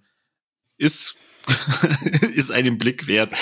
ist 0.77 1.21
ist 2.35 2.51
einen 2.51 2.79
Blick 2.79 3.07
wert. 3.07 3.33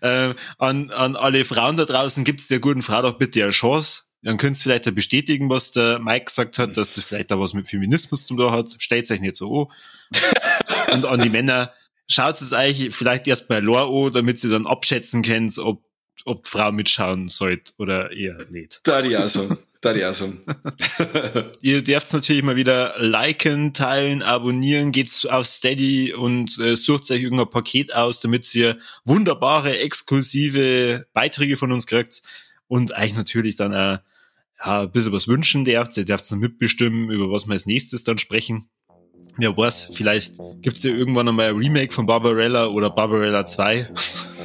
Äh, 0.00 0.34
an, 0.58 0.90
an 0.90 1.16
alle 1.16 1.44
Frauen 1.44 1.76
da 1.76 1.84
draußen 1.84 2.24
gibt 2.24 2.40
es 2.40 2.48
der 2.48 2.60
guten 2.60 2.82
Frau 2.82 3.02
doch 3.02 3.18
bitte 3.18 3.42
eine 3.42 3.50
Chance. 3.50 4.02
Dann 4.22 4.36
könnt 4.36 4.56
ihr 4.56 4.62
vielleicht 4.62 4.92
bestätigen, 4.94 5.48
was 5.48 5.72
der 5.72 6.00
Mike 6.00 6.24
gesagt 6.26 6.58
hat, 6.58 6.76
dass 6.76 6.96
es 6.96 7.04
vielleicht 7.04 7.30
da 7.30 7.38
was 7.38 7.54
mit 7.54 7.68
Feminismus 7.68 8.26
zum 8.26 8.36
tun 8.36 8.50
hat. 8.50 8.68
Stellt 8.78 9.10
euch 9.10 9.20
nicht 9.20 9.36
so 9.36 9.68
an. 10.88 10.92
Und 10.92 11.06
an 11.06 11.20
die 11.20 11.30
Männer, 11.30 11.72
schaut 12.08 12.40
es 12.40 12.52
euch 12.52 12.88
vielleicht 12.90 13.28
erst 13.28 13.48
bei 13.48 13.60
Lore 13.60 14.06
an, 14.06 14.12
damit 14.12 14.40
sie 14.40 14.50
dann 14.50 14.66
abschätzen 14.66 15.22
könnt, 15.22 15.56
ob 15.58 15.87
ob 16.24 16.46
Frau 16.46 16.72
mitschauen 16.72 17.28
sollte 17.28 17.72
oder 17.78 18.12
eher 18.12 18.46
nicht. 18.50 18.80
Da 18.84 19.02
die 19.02 19.16
also. 19.16 19.48
Da 19.80 19.92
die 19.92 20.02
also. 20.02 20.32
Ihr 21.62 21.82
dürft 21.82 22.12
natürlich 22.12 22.42
mal 22.42 22.56
wieder 22.56 22.94
liken, 22.98 23.72
teilen, 23.72 24.22
abonnieren, 24.22 24.92
geht's 24.92 25.24
auf 25.24 25.46
Steady 25.46 26.12
und 26.12 26.58
äh, 26.58 26.76
sucht 26.76 27.10
euch 27.10 27.22
irgendein 27.22 27.50
Paket 27.50 27.94
aus, 27.94 28.20
damit 28.20 28.52
ihr 28.54 28.78
wunderbare, 29.04 29.78
exklusive 29.78 31.06
Beiträge 31.12 31.56
von 31.56 31.72
uns 31.72 31.86
kriegt 31.86 32.22
und 32.66 32.92
euch 32.96 33.14
natürlich 33.14 33.56
dann 33.56 33.72
äh, 33.72 33.98
ja, 34.58 34.82
ein 34.82 34.90
bisschen 34.90 35.12
was 35.12 35.28
wünschen 35.28 35.64
dürft. 35.64 35.96
Ihr 35.96 36.04
dürft 36.04 36.30
dann 36.30 36.40
mitbestimmen, 36.40 37.10
über 37.10 37.30
was 37.30 37.46
wir 37.46 37.52
als 37.52 37.66
nächstes 37.66 38.04
dann 38.04 38.18
sprechen. 38.18 38.68
Wer 39.36 39.56
weiß, 39.56 39.90
vielleicht 39.94 40.34
gibt's 40.62 40.82
ja 40.82 40.90
irgendwann 40.90 41.28
einmal 41.28 41.50
ein 41.50 41.56
Remake 41.56 41.92
von 41.92 42.06
Barbarella 42.06 42.66
oder 42.66 42.90
Barbarella 42.90 43.46
2. 43.46 43.92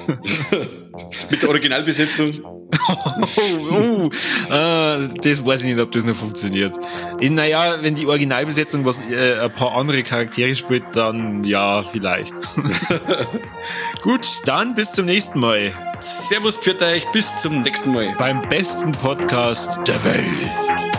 Mit 1.29 1.41
der 1.41 1.49
Originalbesetzung. 1.49 2.31
oh, 2.87 3.71
oh, 3.71 4.09
äh, 4.49 5.07
das 5.21 5.45
weiß 5.45 5.61
ich 5.61 5.73
nicht, 5.73 5.81
ob 5.81 5.91
das 5.91 6.05
noch 6.05 6.15
funktioniert. 6.15 6.77
Äh, 7.19 7.29
naja, 7.29 7.77
wenn 7.81 7.95
die 7.95 8.05
Originalbesetzung 8.07 8.85
was 8.85 9.01
äh, 9.09 9.39
ein 9.39 9.53
paar 9.53 9.75
andere 9.75 10.03
Charaktere 10.03 10.55
spielt, 10.55 10.83
dann 10.93 11.43
ja, 11.43 11.83
vielleicht. 11.83 12.33
Gut, 14.01 14.27
dann 14.45 14.75
bis 14.75 14.91
zum 14.93 15.05
nächsten 15.05 15.39
Mal. 15.39 15.71
Servus, 15.99 16.57
pfiat 16.57 16.81
euch, 16.81 17.05
bis 17.11 17.37
zum 17.39 17.61
nächsten 17.61 17.93
Mal. 17.93 18.13
Beim 18.17 18.41
besten 18.49 18.91
Podcast 18.91 19.69
der 19.87 20.03
Welt. 20.03 20.92